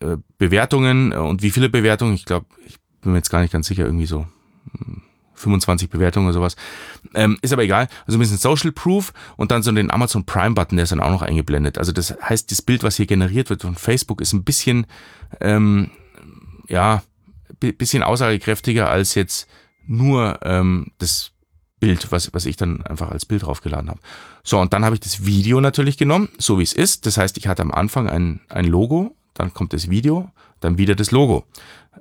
äh, 0.00 0.16
Bewertungen 0.38 1.12
und 1.12 1.42
wie 1.42 1.50
viele 1.50 1.68
Bewertungen, 1.68 2.14
ich 2.14 2.24
glaube, 2.24 2.46
ich 2.66 2.78
bin 3.00 3.12
mir 3.12 3.18
jetzt 3.18 3.30
gar 3.30 3.40
nicht 3.40 3.52
ganz 3.52 3.68
sicher, 3.68 3.84
irgendwie 3.84 4.06
so 4.06 4.26
hm, 4.76 5.02
25 5.34 5.90
Bewertungen 5.90 6.26
oder 6.26 6.34
sowas. 6.34 6.56
Ähm, 7.14 7.38
ist 7.42 7.52
aber 7.52 7.62
egal. 7.62 7.88
Also 8.06 8.16
ein 8.16 8.20
bisschen 8.20 8.38
Social 8.38 8.72
Proof 8.72 9.12
und 9.36 9.50
dann 9.50 9.62
so 9.62 9.72
den 9.72 9.90
Amazon 9.90 10.24
Prime 10.24 10.54
Button, 10.54 10.76
der 10.76 10.84
ist 10.84 10.92
dann 10.92 11.00
auch 11.00 11.10
noch 11.10 11.22
eingeblendet. 11.22 11.78
Also 11.78 11.92
das 11.92 12.14
heißt, 12.22 12.50
das 12.50 12.62
Bild, 12.62 12.82
was 12.82 12.96
hier 12.96 13.06
generiert 13.06 13.50
wird 13.50 13.62
von 13.62 13.74
Facebook, 13.74 14.20
ist 14.20 14.32
ein 14.32 14.44
bisschen, 14.44 14.86
ähm, 15.40 15.90
ja, 16.68 17.02
bisschen 17.60 18.02
aussagekräftiger 18.02 18.90
als 18.90 19.14
jetzt 19.14 19.48
nur 19.86 20.38
ähm, 20.42 20.92
das 20.98 21.32
Bild, 21.80 22.10
was, 22.12 22.32
was 22.32 22.46
ich 22.46 22.56
dann 22.56 22.82
einfach 22.82 23.10
als 23.10 23.26
Bild 23.26 23.42
draufgeladen 23.42 23.90
habe. 23.90 24.00
So, 24.42 24.58
und 24.58 24.72
dann 24.72 24.84
habe 24.84 24.94
ich 24.94 25.00
das 25.00 25.26
Video 25.26 25.60
natürlich 25.60 25.96
genommen, 25.96 26.28
so 26.38 26.58
wie 26.58 26.62
es 26.62 26.72
ist. 26.72 27.06
Das 27.06 27.16
heißt, 27.16 27.36
ich 27.38 27.46
hatte 27.46 27.62
am 27.62 27.72
Anfang 27.72 28.08
ein, 28.08 28.40
ein 28.48 28.64
Logo, 28.64 29.16
dann 29.34 29.52
kommt 29.52 29.72
das 29.72 29.90
Video, 29.90 30.30
dann 30.60 30.78
wieder 30.78 30.94
das 30.94 31.10
Logo, 31.10 31.44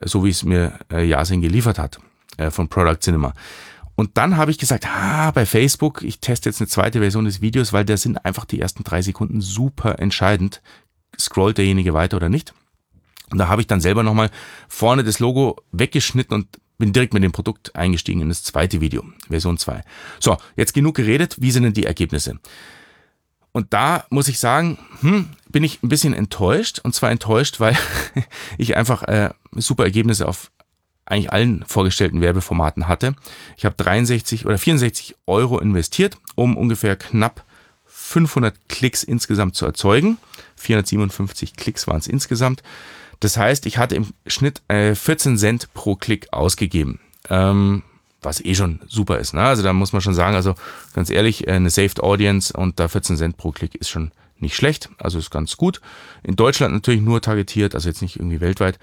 so 0.01 0.23
wie 0.23 0.29
es 0.29 0.43
mir 0.43 0.79
äh, 0.91 1.05
Yasin 1.05 1.41
geliefert 1.41 1.79
hat 1.79 1.99
äh, 2.37 2.51
von 2.51 2.67
Product 2.69 2.99
Cinema. 3.01 3.33
Und 3.95 4.17
dann 4.17 4.37
habe 4.37 4.51
ich 4.51 4.57
gesagt, 4.57 4.87
ah, 4.87 5.31
bei 5.31 5.45
Facebook, 5.45 6.01
ich 6.01 6.19
teste 6.19 6.49
jetzt 6.49 6.59
eine 6.59 6.67
zweite 6.67 6.99
Version 6.99 7.25
des 7.25 7.41
Videos, 7.41 7.73
weil 7.73 7.85
da 7.85 7.95
sind 7.95 8.25
einfach 8.25 8.45
die 8.45 8.59
ersten 8.59 8.83
drei 8.83 9.01
Sekunden 9.01 9.39
super 9.41 9.99
entscheidend. 9.99 10.61
Scrollt 11.19 11.59
derjenige 11.59 11.93
weiter 11.93 12.17
oder 12.17 12.29
nicht? 12.29 12.53
Und 13.31 13.37
da 13.37 13.47
habe 13.47 13.61
ich 13.61 13.67
dann 13.67 13.81
selber 13.81 14.03
nochmal 14.03 14.31
vorne 14.67 15.03
das 15.03 15.19
Logo 15.19 15.57
weggeschnitten 15.71 16.35
und 16.35 16.59
bin 16.77 16.91
direkt 16.91 17.13
mit 17.13 17.23
dem 17.23 17.31
Produkt 17.31 17.75
eingestiegen 17.75 18.21
in 18.21 18.29
das 18.29 18.43
zweite 18.43 18.81
Video, 18.81 19.03
Version 19.27 19.57
2. 19.57 19.83
So, 20.19 20.37
jetzt 20.55 20.73
genug 20.73 20.95
geredet. 20.95 21.37
Wie 21.39 21.51
sind 21.51 21.63
denn 21.63 21.73
die 21.73 21.85
Ergebnisse? 21.85 22.39
Und 23.51 23.73
da 23.73 24.05
muss 24.09 24.27
ich 24.27 24.39
sagen, 24.39 24.79
hm, 25.01 25.29
bin 25.49 25.63
ich 25.63 25.83
ein 25.83 25.89
bisschen 25.89 26.13
enttäuscht. 26.13 26.79
Und 26.83 26.95
zwar 26.95 27.11
enttäuscht, 27.11 27.59
weil 27.59 27.77
ich 28.57 28.75
einfach 28.75 29.03
äh, 29.03 29.29
super 29.51 29.83
Ergebnisse 29.83 30.27
auf 30.27 30.51
eigentlich 31.13 31.31
allen 31.31 31.63
vorgestellten 31.65 32.21
Werbeformaten 32.21 32.87
hatte. 32.87 33.15
Ich 33.57 33.65
habe 33.65 33.75
63 33.75 34.45
oder 34.45 34.57
64 34.57 35.15
Euro 35.27 35.59
investiert, 35.59 36.17
um 36.35 36.57
ungefähr 36.57 36.95
knapp 36.95 37.43
500 37.85 38.67
Klicks 38.67 39.03
insgesamt 39.03 39.55
zu 39.55 39.65
erzeugen. 39.65 40.17
457 40.57 41.55
Klicks 41.55 41.87
waren 41.87 41.99
es 41.99 42.07
insgesamt. 42.07 42.63
Das 43.19 43.37
heißt, 43.37 43.65
ich 43.65 43.77
hatte 43.77 43.95
im 43.95 44.07
Schnitt 44.27 44.61
äh, 44.67 44.95
14 44.95 45.37
Cent 45.37 45.73
pro 45.73 45.95
Klick 45.95 46.27
ausgegeben. 46.33 46.99
Ähm, 47.29 47.83
was 48.21 48.43
eh 48.43 48.55
schon 48.55 48.79
super 48.87 49.19
ist. 49.19 49.33
Ne? 49.33 49.41
Also 49.41 49.63
da 49.63 49.73
muss 49.73 49.93
man 49.93 50.01
schon 50.01 50.13
sagen, 50.13 50.35
also 50.35 50.55
ganz 50.93 51.09
ehrlich, 51.09 51.47
äh, 51.47 51.51
eine 51.51 51.69
Saved 51.69 52.01
Audience 52.01 52.53
und 52.55 52.79
da 52.79 52.87
14 52.87 53.17
Cent 53.17 53.37
pro 53.37 53.51
Klick 53.51 53.75
ist 53.75 53.89
schon 53.89 54.11
nicht 54.39 54.55
schlecht. 54.55 54.89
Also 54.97 55.19
ist 55.19 55.31
ganz 55.31 55.57
gut. 55.57 55.81
In 56.23 56.35
Deutschland 56.35 56.73
natürlich 56.73 57.01
nur 57.01 57.21
targetiert, 57.21 57.75
also 57.75 57.87
jetzt 57.87 58.01
nicht 58.01 58.17
irgendwie 58.17 58.41
weltweit. 58.41 58.79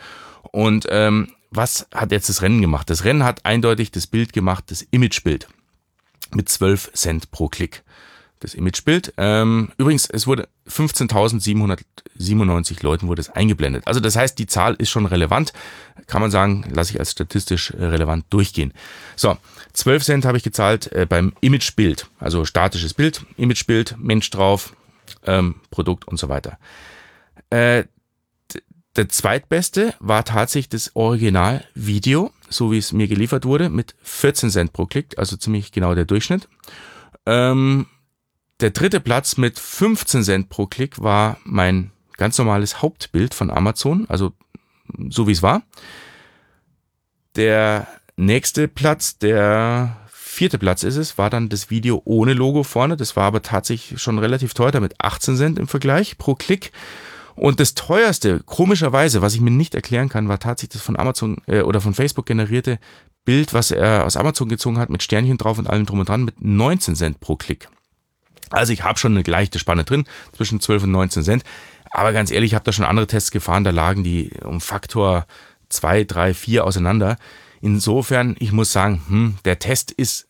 Und 0.52 0.86
ähm, 0.90 1.28
was 1.50 1.88
hat 1.92 2.12
jetzt 2.12 2.28
das 2.28 2.42
Rennen 2.42 2.60
gemacht? 2.60 2.90
Das 2.90 3.04
Rennen 3.04 3.24
hat 3.24 3.44
eindeutig 3.44 3.90
das 3.90 4.06
Bild 4.06 4.32
gemacht, 4.32 4.64
das 4.68 4.82
Imagebild 4.82 5.48
mit 6.34 6.48
12 6.48 6.92
Cent 6.92 7.30
pro 7.30 7.48
Klick. 7.48 7.82
Das 8.38 8.54
Imagebild. 8.54 9.12
Ähm, 9.18 9.70
übrigens, 9.76 10.08
es 10.08 10.26
wurde 10.26 10.48
15.797 10.66 12.82
Leuten 12.82 13.06
wurde 13.06 13.20
es 13.20 13.28
eingeblendet. 13.28 13.86
Also 13.86 14.00
das 14.00 14.16
heißt, 14.16 14.38
die 14.38 14.46
Zahl 14.46 14.76
ist 14.76 14.88
schon 14.88 15.04
relevant. 15.04 15.52
Kann 16.06 16.22
man 16.22 16.30
sagen, 16.30 16.64
lasse 16.72 16.92
ich 16.92 16.98
als 16.98 17.10
statistisch 17.10 17.74
relevant 17.74 18.24
durchgehen. 18.30 18.72
So, 19.14 19.36
12 19.74 20.04
Cent 20.04 20.24
habe 20.24 20.38
ich 20.38 20.42
gezahlt 20.42 20.90
äh, 20.92 21.04
beim 21.06 21.34
Imagebild. 21.42 22.06
Also 22.18 22.46
statisches 22.46 22.94
Bild, 22.94 23.26
Imagebild, 23.36 23.96
Mensch 23.98 24.30
drauf, 24.30 24.74
ähm, 25.26 25.56
Produkt 25.70 26.08
und 26.08 26.18
so 26.18 26.30
weiter. 26.30 26.58
Äh, 27.50 27.84
der 29.00 29.08
zweitbeste 29.08 29.94
war 29.98 30.26
tatsächlich 30.26 30.68
das 30.68 30.94
Originalvideo, 30.94 32.32
so 32.50 32.70
wie 32.70 32.76
es 32.76 32.92
mir 32.92 33.08
geliefert 33.08 33.46
wurde, 33.46 33.70
mit 33.70 33.94
14 34.02 34.50
Cent 34.50 34.74
pro 34.74 34.84
Klick, 34.84 35.18
also 35.18 35.38
ziemlich 35.38 35.72
genau 35.72 35.94
der 35.94 36.04
Durchschnitt. 36.04 36.50
Ähm, 37.24 37.86
der 38.60 38.72
dritte 38.72 39.00
Platz 39.00 39.38
mit 39.38 39.58
15 39.58 40.22
Cent 40.22 40.48
pro 40.50 40.66
Klick 40.66 41.02
war 41.02 41.38
mein 41.44 41.92
ganz 42.18 42.36
normales 42.36 42.82
Hauptbild 42.82 43.32
von 43.32 43.50
Amazon, 43.50 44.04
also 44.10 44.34
so 45.08 45.26
wie 45.26 45.32
es 45.32 45.42
war. 45.42 45.62
Der 47.36 47.88
nächste 48.16 48.68
Platz, 48.68 49.16
der 49.16 49.96
vierte 50.12 50.58
Platz 50.58 50.82
ist 50.82 50.96
es, 50.96 51.16
war 51.16 51.30
dann 51.30 51.48
das 51.48 51.70
Video 51.70 52.02
ohne 52.04 52.34
Logo 52.34 52.64
vorne. 52.64 52.98
Das 52.98 53.16
war 53.16 53.24
aber 53.24 53.40
tatsächlich 53.40 53.98
schon 53.98 54.18
relativ 54.18 54.52
teuer, 54.52 54.72
damit 54.72 54.96
18 54.98 55.36
Cent 55.36 55.58
im 55.58 55.68
Vergleich 55.68 56.18
pro 56.18 56.34
Klick. 56.34 56.72
Und 57.34 57.60
das 57.60 57.74
teuerste, 57.74 58.40
komischerweise, 58.44 59.22
was 59.22 59.34
ich 59.34 59.40
mir 59.40 59.50
nicht 59.50 59.74
erklären 59.74 60.08
kann, 60.08 60.28
war 60.28 60.38
tatsächlich 60.38 60.74
das 60.74 60.82
von 60.82 60.98
Amazon 60.98 61.38
äh, 61.46 61.62
oder 61.62 61.80
von 61.80 61.94
Facebook 61.94 62.26
generierte 62.26 62.78
Bild, 63.24 63.54
was 63.54 63.70
er 63.70 64.04
aus 64.06 64.16
Amazon 64.16 64.48
gezogen 64.48 64.78
hat, 64.78 64.90
mit 64.90 65.02
Sternchen 65.02 65.38
drauf 65.38 65.58
und 65.58 65.68
allem 65.68 65.86
drum 65.86 66.00
und 66.00 66.08
dran, 66.08 66.24
mit 66.24 66.42
19 66.42 66.96
Cent 66.96 67.20
pro 67.20 67.36
Klick. 67.36 67.68
Also 68.50 68.72
ich 68.72 68.82
habe 68.82 68.98
schon 68.98 69.16
eine 69.16 69.22
leichte 69.22 69.58
Spanne 69.58 69.84
drin, 69.84 70.04
zwischen 70.32 70.60
12 70.60 70.84
und 70.84 70.90
19 70.90 71.22
Cent. 71.22 71.44
Aber 71.92 72.12
ganz 72.12 72.30
ehrlich, 72.30 72.52
ich 72.52 72.54
habe 72.54 72.64
da 72.64 72.72
schon 72.72 72.84
andere 72.84 73.06
Tests 73.06 73.30
gefahren, 73.30 73.64
da 73.64 73.70
lagen 73.70 74.04
die 74.04 74.30
um 74.44 74.60
Faktor 74.60 75.26
2, 75.68 76.04
3, 76.04 76.34
4 76.34 76.64
auseinander. 76.64 77.16
Insofern, 77.60 78.36
ich 78.38 78.52
muss 78.52 78.72
sagen, 78.72 79.02
hm, 79.08 79.36
der 79.44 79.58
Test 79.58 79.90
ist 79.90 80.28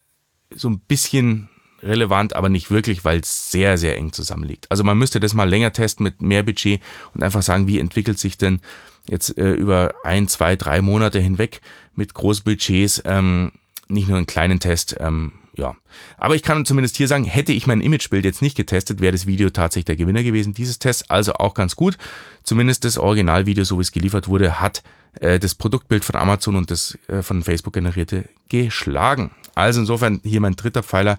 so 0.54 0.69
ein 0.69 0.80
bisschen 0.80 1.49
relevant, 1.82 2.34
aber 2.34 2.49
nicht 2.49 2.71
wirklich, 2.71 3.04
weil 3.04 3.21
es 3.21 3.50
sehr, 3.50 3.78
sehr 3.78 3.97
eng 3.97 4.12
zusammenliegt. 4.12 4.71
Also 4.71 4.84
man 4.84 4.99
müsste 4.99 5.21
das 5.21 5.34
mal 5.34 5.49
länger 5.49 5.73
testen 5.73 6.04
mit 6.04 6.23
mehr 6.23 6.43
Budget 6.43 6.80
und 7.14 7.23
einfach 7.23 7.43
sagen, 7.43 7.66
wie 7.66 7.78
entwickelt 7.78 8.19
sich 8.19 8.38
denn 8.38 8.60
jetzt 9.08 9.36
äh, 9.38 9.52
über 9.52 9.95
ein, 10.04 10.28
zwei, 10.28 10.56
drei 10.56 10.82
Monate 10.82 11.21
hinweg 11.21 11.60
mit 11.95 12.14
Großbudgets, 12.14 13.02
ähm, 13.04 13.52
nicht 13.88 14.08
nur 14.08 14.19
einen 14.19 14.26
kleinen 14.26 14.60
Test, 14.60 14.97
ähm, 15.00 15.32
ja. 15.56 15.76
Aber 16.16 16.34
ich 16.34 16.43
kann 16.43 16.64
zumindest 16.64 16.97
hier 16.97 17.08
sagen, 17.08 17.25
hätte 17.25 17.52
ich 17.52 17.66
mein 17.66 17.80
Imagebild 17.80 18.25
jetzt 18.25 18.43
nicht 18.43 18.56
getestet, 18.56 19.00
wäre 19.00 19.12
das 19.12 19.26
Video 19.26 19.50
tatsächlich 19.50 19.86
der 19.86 19.97
Gewinner 19.97 20.23
gewesen 20.23 20.54
dieses 20.54 20.78
Tests. 20.78 21.08
Also 21.10 21.34
auch 21.34 21.54
ganz 21.54 21.76
gut. 21.76 21.99
Zumindest 22.45 22.84
das 22.84 22.99
Originalvideo, 22.99 23.64
so 23.64 23.78
wie 23.78 23.82
es 23.82 23.93
geliefert 23.93 24.28
wurde, 24.28 24.60
hat 24.60 24.82
äh, 25.21 25.38
das 25.38 25.54
Produktbild 25.54 26.04
von 26.04 26.16
Amazon 26.16 26.56
und 26.56 26.71
das 26.71 26.97
äh, 27.08 27.23
von 27.23 27.43
Facebook 27.43 27.75
generierte 27.75 28.28
geschlagen. 28.49 29.32
Also 29.54 29.80
insofern 29.80 30.21
hier 30.25 30.40
mein 30.40 30.56
dritter 30.56 30.82
Pfeiler. 30.82 31.19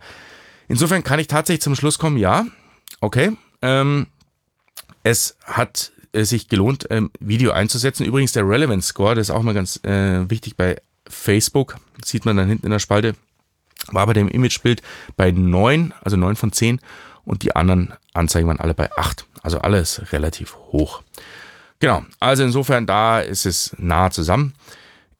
Insofern 0.71 1.03
kann 1.03 1.19
ich 1.19 1.27
tatsächlich 1.27 1.61
zum 1.61 1.75
Schluss 1.75 1.99
kommen, 1.99 2.15
ja, 2.15 2.45
okay, 3.01 3.33
ähm, 3.61 4.07
es 5.03 5.35
hat 5.43 5.91
äh, 6.13 6.23
sich 6.23 6.47
gelohnt, 6.47 6.87
ähm, 6.89 7.11
Video 7.19 7.51
einzusetzen. 7.51 8.05
Übrigens 8.05 8.31
der 8.31 8.47
Relevance 8.47 8.87
Score, 8.87 9.13
das 9.13 9.27
ist 9.27 9.35
auch 9.35 9.43
mal 9.43 9.53
ganz 9.53 9.83
äh, 9.83 10.29
wichtig 10.29 10.55
bei 10.55 10.81
Facebook, 11.09 11.75
sieht 12.05 12.23
man 12.23 12.37
dann 12.37 12.47
hinten 12.47 12.67
in 12.67 12.71
der 12.71 12.79
Spalte, 12.79 13.15
war 13.87 14.05
bei 14.05 14.13
dem 14.13 14.29
Imagebild 14.29 14.81
bei 15.17 15.31
9, 15.31 15.93
also 16.01 16.15
9 16.15 16.37
von 16.37 16.53
10 16.53 16.79
und 17.25 17.43
die 17.43 17.53
anderen 17.53 17.91
Anzeigen 18.13 18.47
waren 18.47 18.61
alle 18.61 18.73
bei 18.73 18.95
8. 18.95 19.25
Also 19.43 19.59
alles 19.59 20.13
relativ 20.13 20.55
hoch. 20.71 21.03
Genau, 21.79 22.05
also 22.21 22.43
insofern 22.43 22.85
da 22.85 23.19
ist 23.19 23.45
es 23.45 23.75
nah 23.77 24.09
zusammen. 24.09 24.53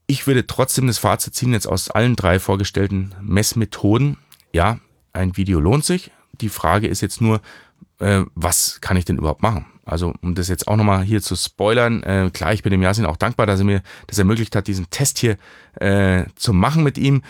Ich 0.07 0.27
würde 0.27 0.47
trotzdem 0.47 0.87
das 0.87 0.97
Fazit 0.97 1.35
ziehen 1.35 1.51
jetzt 1.51 1.67
aus 1.67 1.89
allen 1.89 2.15
drei 2.15 2.39
vorgestellten 2.39 3.13
Messmethoden. 3.19 4.17
Ja, 4.53 4.79
ein 5.13 5.37
Video 5.37 5.59
lohnt 5.59 5.85
sich. 5.85 6.11
Die 6.39 6.49
Frage 6.49 6.87
ist 6.87 7.01
jetzt 7.01 7.21
nur, 7.21 7.41
äh, 7.99 8.23
was 8.35 8.81
kann 8.81 8.97
ich 8.97 9.05
denn 9.05 9.17
überhaupt 9.17 9.41
machen? 9.41 9.65
Also, 9.85 10.13
um 10.21 10.35
das 10.35 10.47
jetzt 10.47 10.67
auch 10.67 10.75
nochmal 10.75 11.03
hier 11.03 11.21
zu 11.21 11.35
spoilern, 11.35 12.03
äh, 12.03 12.29
klar, 12.31 12.53
ich 12.53 12.63
bin 12.63 12.71
dem 12.71 12.81
Yasin 12.81 13.05
auch 13.05 13.17
dankbar, 13.17 13.45
dass 13.45 13.59
er 13.59 13.65
mir 13.65 13.81
das 14.07 14.19
ermöglicht 14.19 14.55
hat, 14.55 14.67
diesen 14.67 14.89
Test 14.89 15.19
hier 15.19 15.37
äh, 15.75 16.25
zu 16.35 16.53
machen 16.53 16.83
mit 16.83 16.97
ihm. 16.97 17.23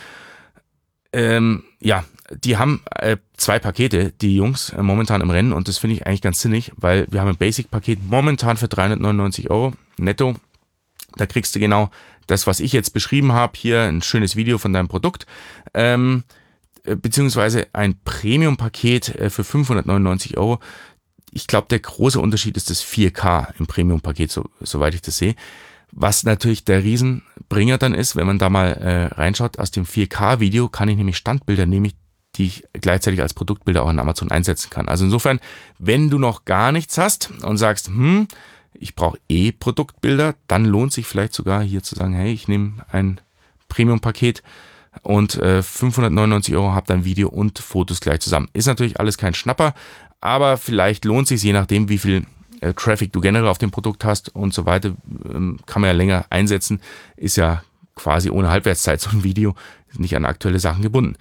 Ähm, 1.14 1.64
ja, 1.82 2.06
die 2.32 2.58
haben 2.58 2.82
äh, 2.96 3.18
zwei 3.36 3.60
Pakete, 3.60 4.12
die 4.12 4.36
Jungs, 4.36 4.70
äh, 4.70 4.82
momentan 4.82 5.22
im 5.22 5.30
Rennen 5.30 5.54
und 5.54 5.68
das 5.68 5.78
finde 5.78 5.96
ich 5.96 6.06
eigentlich 6.06 6.22
ganz 6.22 6.40
sinnig, 6.40 6.72
weil 6.78 7.08
wir 7.10 7.22
haben 7.22 7.30
ein 7.30 7.38
Basic-Paket 7.38 8.00
momentan 8.10 8.58
für 8.58 8.68
399 8.68 9.50
Euro 9.50 9.74
netto. 9.98 10.36
Da 11.18 11.26
kriegst 11.26 11.54
du 11.56 11.60
genau 11.60 11.90
das, 12.28 12.48
was 12.48 12.60
ich 12.62 12.72
jetzt 12.72 12.94
beschrieben 12.94 13.34
habe, 13.34 13.54
hier 13.58 13.82
ein 13.82 14.02
schönes 14.02 14.36
Video 14.36 14.58
von 14.58 14.72
deinem 14.72 14.88
Produkt. 14.88 15.26
Ähm, 15.74 16.24
äh, 16.28 16.41
beziehungsweise 16.84 17.68
ein 17.74 18.00
Premium-Paket 18.04 19.16
äh, 19.16 19.30
für 19.30 19.44
599 19.44 20.38
Euro. 20.38 20.60
Ich 21.32 21.48
glaube, 21.48 21.68
der 21.70 21.80
große 21.80 22.20
Unterschied 22.20 22.58
ist 22.58 22.70
das 22.70 22.84
4K 22.84 23.54
im 23.58 23.68
Premium-Paket, 23.68 24.32
so, 24.32 24.50
soweit 24.60 24.94
ich 24.94 25.02
das 25.02 25.18
sehe. 25.18 25.36
Was 25.92 26.24
natürlich 26.24 26.64
der 26.64 26.84
Riesenbringer 26.84 27.78
dann 27.78 27.94
ist, 27.94 28.16
wenn 28.16 28.28
man 28.28 28.40
da 28.40 28.50
mal 28.50 28.72
äh, 28.72 29.06
reinschaut, 29.14 29.60
aus 29.60 29.72
dem 29.72 29.86
4K-Video 29.86 30.70
kann 30.70 30.90
ich 30.90 30.98
nämlich 30.98 31.18
Standbilder 31.18 31.66
nehmen, 31.66 31.92
die 32.36 32.46
ich 32.46 32.64
gleichzeitig 32.74 33.22
als 33.22 33.34
Produktbilder 33.34 33.84
auch 33.84 33.90
in 33.90 34.00
Amazon 34.00 34.32
einsetzen 34.32 34.70
kann. 34.70 34.88
Also 34.88 35.04
insofern, 35.04 35.40
wenn 35.80 36.10
du 36.10 36.18
noch 36.18 36.46
gar 36.46 36.72
nichts 36.72 36.98
hast 36.98 37.30
und 37.44 37.58
sagst, 37.58 37.88
hm, 37.88 38.28
ich 38.74 38.96
brauche 38.96 39.20
eh 39.28 39.52
Produktbilder, 39.52 40.36
dann 40.48 40.66
lohnt 40.66 40.94
sich 40.94 41.06
vielleicht 41.06 41.34
sogar 41.34 41.62
hier 41.62 41.84
zu 41.84 41.96
sagen, 41.96 42.14
hey, 42.14 42.32
ich 42.32 42.48
nehme 42.48 42.86
ein 42.90 43.20
Premium-Paket 43.68 44.44
und 45.04 45.36
äh, 45.36 45.64
599 45.64 46.56
Euro 46.56 46.74
habt 46.74 46.90
dann 46.90 47.06
Video 47.06 47.30
und 47.30 47.60
Fotos 47.60 48.02
gleich 48.02 48.20
zusammen. 48.20 48.50
Ist 48.54 48.68
natürlich 48.68 49.00
alles 49.00 49.18
kein 49.18 49.34
Schnapper, 49.34 49.74
aber 50.20 50.58
vielleicht 50.58 51.06
lohnt 51.06 51.28
sich 51.28 51.42
je 51.42 51.54
nachdem, 51.54 51.90
wie 51.90 51.98
viel 51.98 52.26
äh, 52.62 52.74
Traffic 52.74 53.12
du 53.12 53.22
generell 53.22 53.48
auf 53.48 53.58
dem 53.58 53.72
Produkt 53.72 54.06
hast 54.06 54.36
und 54.36 54.54
so 54.54 54.66
weiter, 54.66 54.96
ähm, 55.26 55.60
kann 55.66 55.82
man 55.82 55.90
ja 55.90 55.94
länger 55.94 56.26
einsetzen. 56.30 56.82
Ist 57.16 57.38
ja 57.38 57.64
quasi 57.96 58.30
ohne 58.30 58.50
Halbwertszeit 58.50 59.02
so 59.02 59.10
ein 59.12 59.24
Video, 59.24 59.56
nicht 59.98 60.16
an 60.16 60.26
aktuelle 60.26 60.60
Sachen 60.60 60.82
gebunden. 60.82 61.16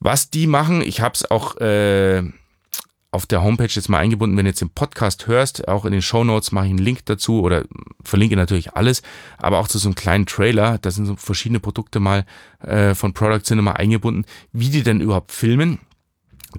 Was 0.00 0.30
die 0.30 0.46
machen, 0.46 0.82
ich 0.82 1.00
habe 1.00 1.14
es 1.14 1.30
auch 1.30 1.56
äh, 1.56 2.22
auf 3.14 3.26
der 3.26 3.42
Homepage 3.42 3.68
jetzt 3.70 3.88
mal 3.88 3.98
eingebunden, 3.98 4.36
wenn 4.36 4.44
du 4.44 4.50
jetzt 4.50 4.60
den 4.60 4.70
Podcast 4.70 5.28
hörst, 5.28 5.68
auch 5.68 5.84
in 5.84 5.92
den 5.92 6.02
Show 6.02 6.24
Notes 6.24 6.50
mache 6.50 6.66
ich 6.66 6.70
einen 6.70 6.78
Link 6.78 7.06
dazu 7.06 7.42
oder 7.42 7.64
verlinke 8.02 8.36
natürlich 8.36 8.74
alles, 8.74 9.02
aber 9.38 9.58
auch 9.58 9.68
zu 9.68 9.78
so 9.78 9.88
einem 9.88 9.94
kleinen 9.94 10.26
Trailer, 10.26 10.78
da 10.78 10.90
sind 10.90 11.06
so 11.06 11.14
verschiedene 11.16 11.60
Produkte 11.60 12.00
mal 12.00 12.26
äh, 12.60 12.94
von 12.94 13.14
Product 13.14 13.44
Cinema 13.44 13.72
eingebunden, 13.72 14.24
wie 14.52 14.68
die 14.68 14.82
denn 14.82 15.00
überhaupt 15.00 15.30
filmen. 15.30 15.78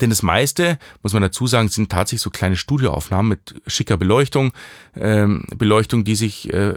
Denn 0.02 0.10
das 0.10 0.24
meiste, 0.24 0.78
muss 1.04 1.14
man 1.14 1.22
dazu 1.22 1.48
sagen, 1.48 1.70
sind 1.70 1.92
tatsächlich 1.92 2.22
so 2.22 2.30
kleine 2.30 2.58
Studioaufnahmen 2.58 3.30
mit 3.30 3.62
schicker 3.68 3.98
Beleuchtung, 3.98 4.52
ähm, 4.96 5.46
Beleuchtung, 5.56 6.04
die 6.04 6.16
sich 6.16 6.52
äh, 6.54 6.76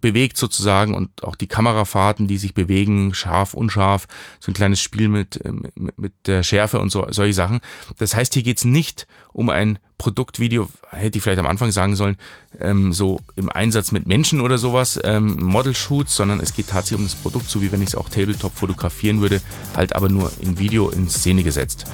bewegt 0.00 0.38
sozusagen 0.38 0.94
und 0.94 1.24
auch 1.24 1.36
die 1.36 1.46
Kamerafahrten, 1.46 2.26
die 2.26 2.38
sich 2.38 2.54
bewegen, 2.54 3.12
scharf, 3.12 3.54
unscharf, 3.54 4.06
so 4.40 4.50
ein 4.50 4.54
kleines 4.54 4.80
Spiel 4.80 5.08
mit, 5.08 5.40
ähm, 5.44 5.66
mit, 5.74 5.98
mit 5.98 6.12
der 6.26 6.42
Schärfe 6.42 6.80
und 6.80 6.90
so, 6.90 7.06
solche 7.10 7.34
Sachen. 7.34 7.60
Das 7.98 8.14
heißt, 8.14 8.34
hier 8.34 8.42
geht's 8.42 8.64
nicht 8.64 9.06
um 9.32 9.50
ein 9.50 9.78
Produktvideo, 9.98 10.68
hätte 10.90 11.18
ich 11.18 11.22
vielleicht 11.22 11.38
am 11.38 11.46
Anfang 11.46 11.70
sagen 11.70 11.96
sollen, 11.96 12.16
ähm, 12.60 12.92
so 12.92 13.20
im 13.36 13.50
Einsatz 13.50 13.92
mit 13.92 14.06
Menschen 14.06 14.40
oder 14.40 14.58
sowas, 14.58 14.98
ähm, 15.04 15.36
Model-Shoots, 15.42 16.16
sondern 16.16 16.40
es 16.40 16.54
geht 16.54 16.68
tatsächlich 16.68 16.98
um 16.98 17.04
das 17.04 17.14
Produkt, 17.14 17.48
so 17.48 17.62
wie 17.62 17.70
wenn 17.70 17.82
ich 17.82 17.88
es 17.88 17.94
auch 17.94 18.08
Tabletop 18.08 18.56
fotografieren 18.56 19.20
würde, 19.20 19.40
halt 19.76 19.94
aber 19.94 20.08
nur 20.08 20.32
in 20.40 20.58
Video 20.58 20.90
in 20.90 21.08
Szene 21.08 21.42
gesetzt. 21.42 21.84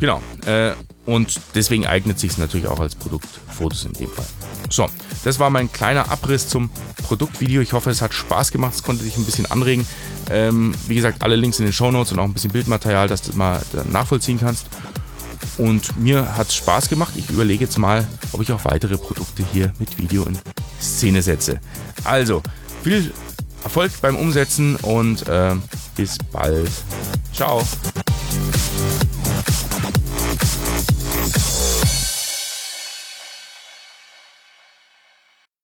Genau. 0.00 0.20
Äh, 0.46 0.72
und 1.06 1.40
deswegen 1.54 1.86
eignet 1.86 2.18
sich 2.18 2.32
es 2.32 2.38
natürlich 2.38 2.66
auch 2.66 2.80
als 2.80 2.94
Produktfotos 2.94 3.84
in 3.84 3.92
dem 3.92 4.08
Fall. 4.08 4.26
So, 4.70 4.88
das 5.22 5.38
war 5.38 5.50
mein 5.50 5.70
kleiner 5.70 6.10
Abriss 6.10 6.48
zum 6.48 6.70
Produktvideo. 7.02 7.60
Ich 7.60 7.72
hoffe, 7.74 7.90
es 7.90 8.00
hat 8.00 8.14
Spaß 8.14 8.50
gemacht. 8.50 8.74
Es 8.74 8.82
konnte 8.82 9.04
dich 9.04 9.16
ein 9.16 9.24
bisschen 9.24 9.46
anregen. 9.46 9.86
Ähm, 10.30 10.74
wie 10.88 10.94
gesagt, 10.94 11.22
alle 11.22 11.36
Links 11.36 11.58
in 11.58 11.66
den 11.66 11.72
Show 11.72 11.90
Notes 11.90 12.12
und 12.12 12.18
auch 12.18 12.24
ein 12.24 12.32
bisschen 12.32 12.50
Bildmaterial, 12.50 13.08
dass 13.08 13.22
du 13.22 13.28
das 13.28 13.36
mal 13.36 13.62
nachvollziehen 13.90 14.40
kannst. 14.40 14.66
Und 15.58 16.00
mir 16.00 16.36
hat 16.36 16.48
es 16.48 16.54
Spaß 16.54 16.88
gemacht. 16.88 17.14
Ich 17.16 17.30
überlege 17.30 17.64
jetzt 17.64 17.78
mal, 17.78 18.06
ob 18.32 18.40
ich 18.40 18.50
auch 18.50 18.64
weitere 18.64 18.96
Produkte 18.96 19.44
hier 19.52 19.72
mit 19.78 19.98
Video 19.98 20.24
in 20.24 20.38
Szene 20.80 21.22
setze. 21.22 21.60
Also, 22.02 22.42
viel 22.82 23.12
Erfolg 23.62 23.92
beim 24.00 24.16
Umsetzen 24.16 24.76
und 24.76 25.28
äh, 25.28 25.54
bis 25.96 26.18
bald. 26.32 26.70
Ciao. 27.32 27.62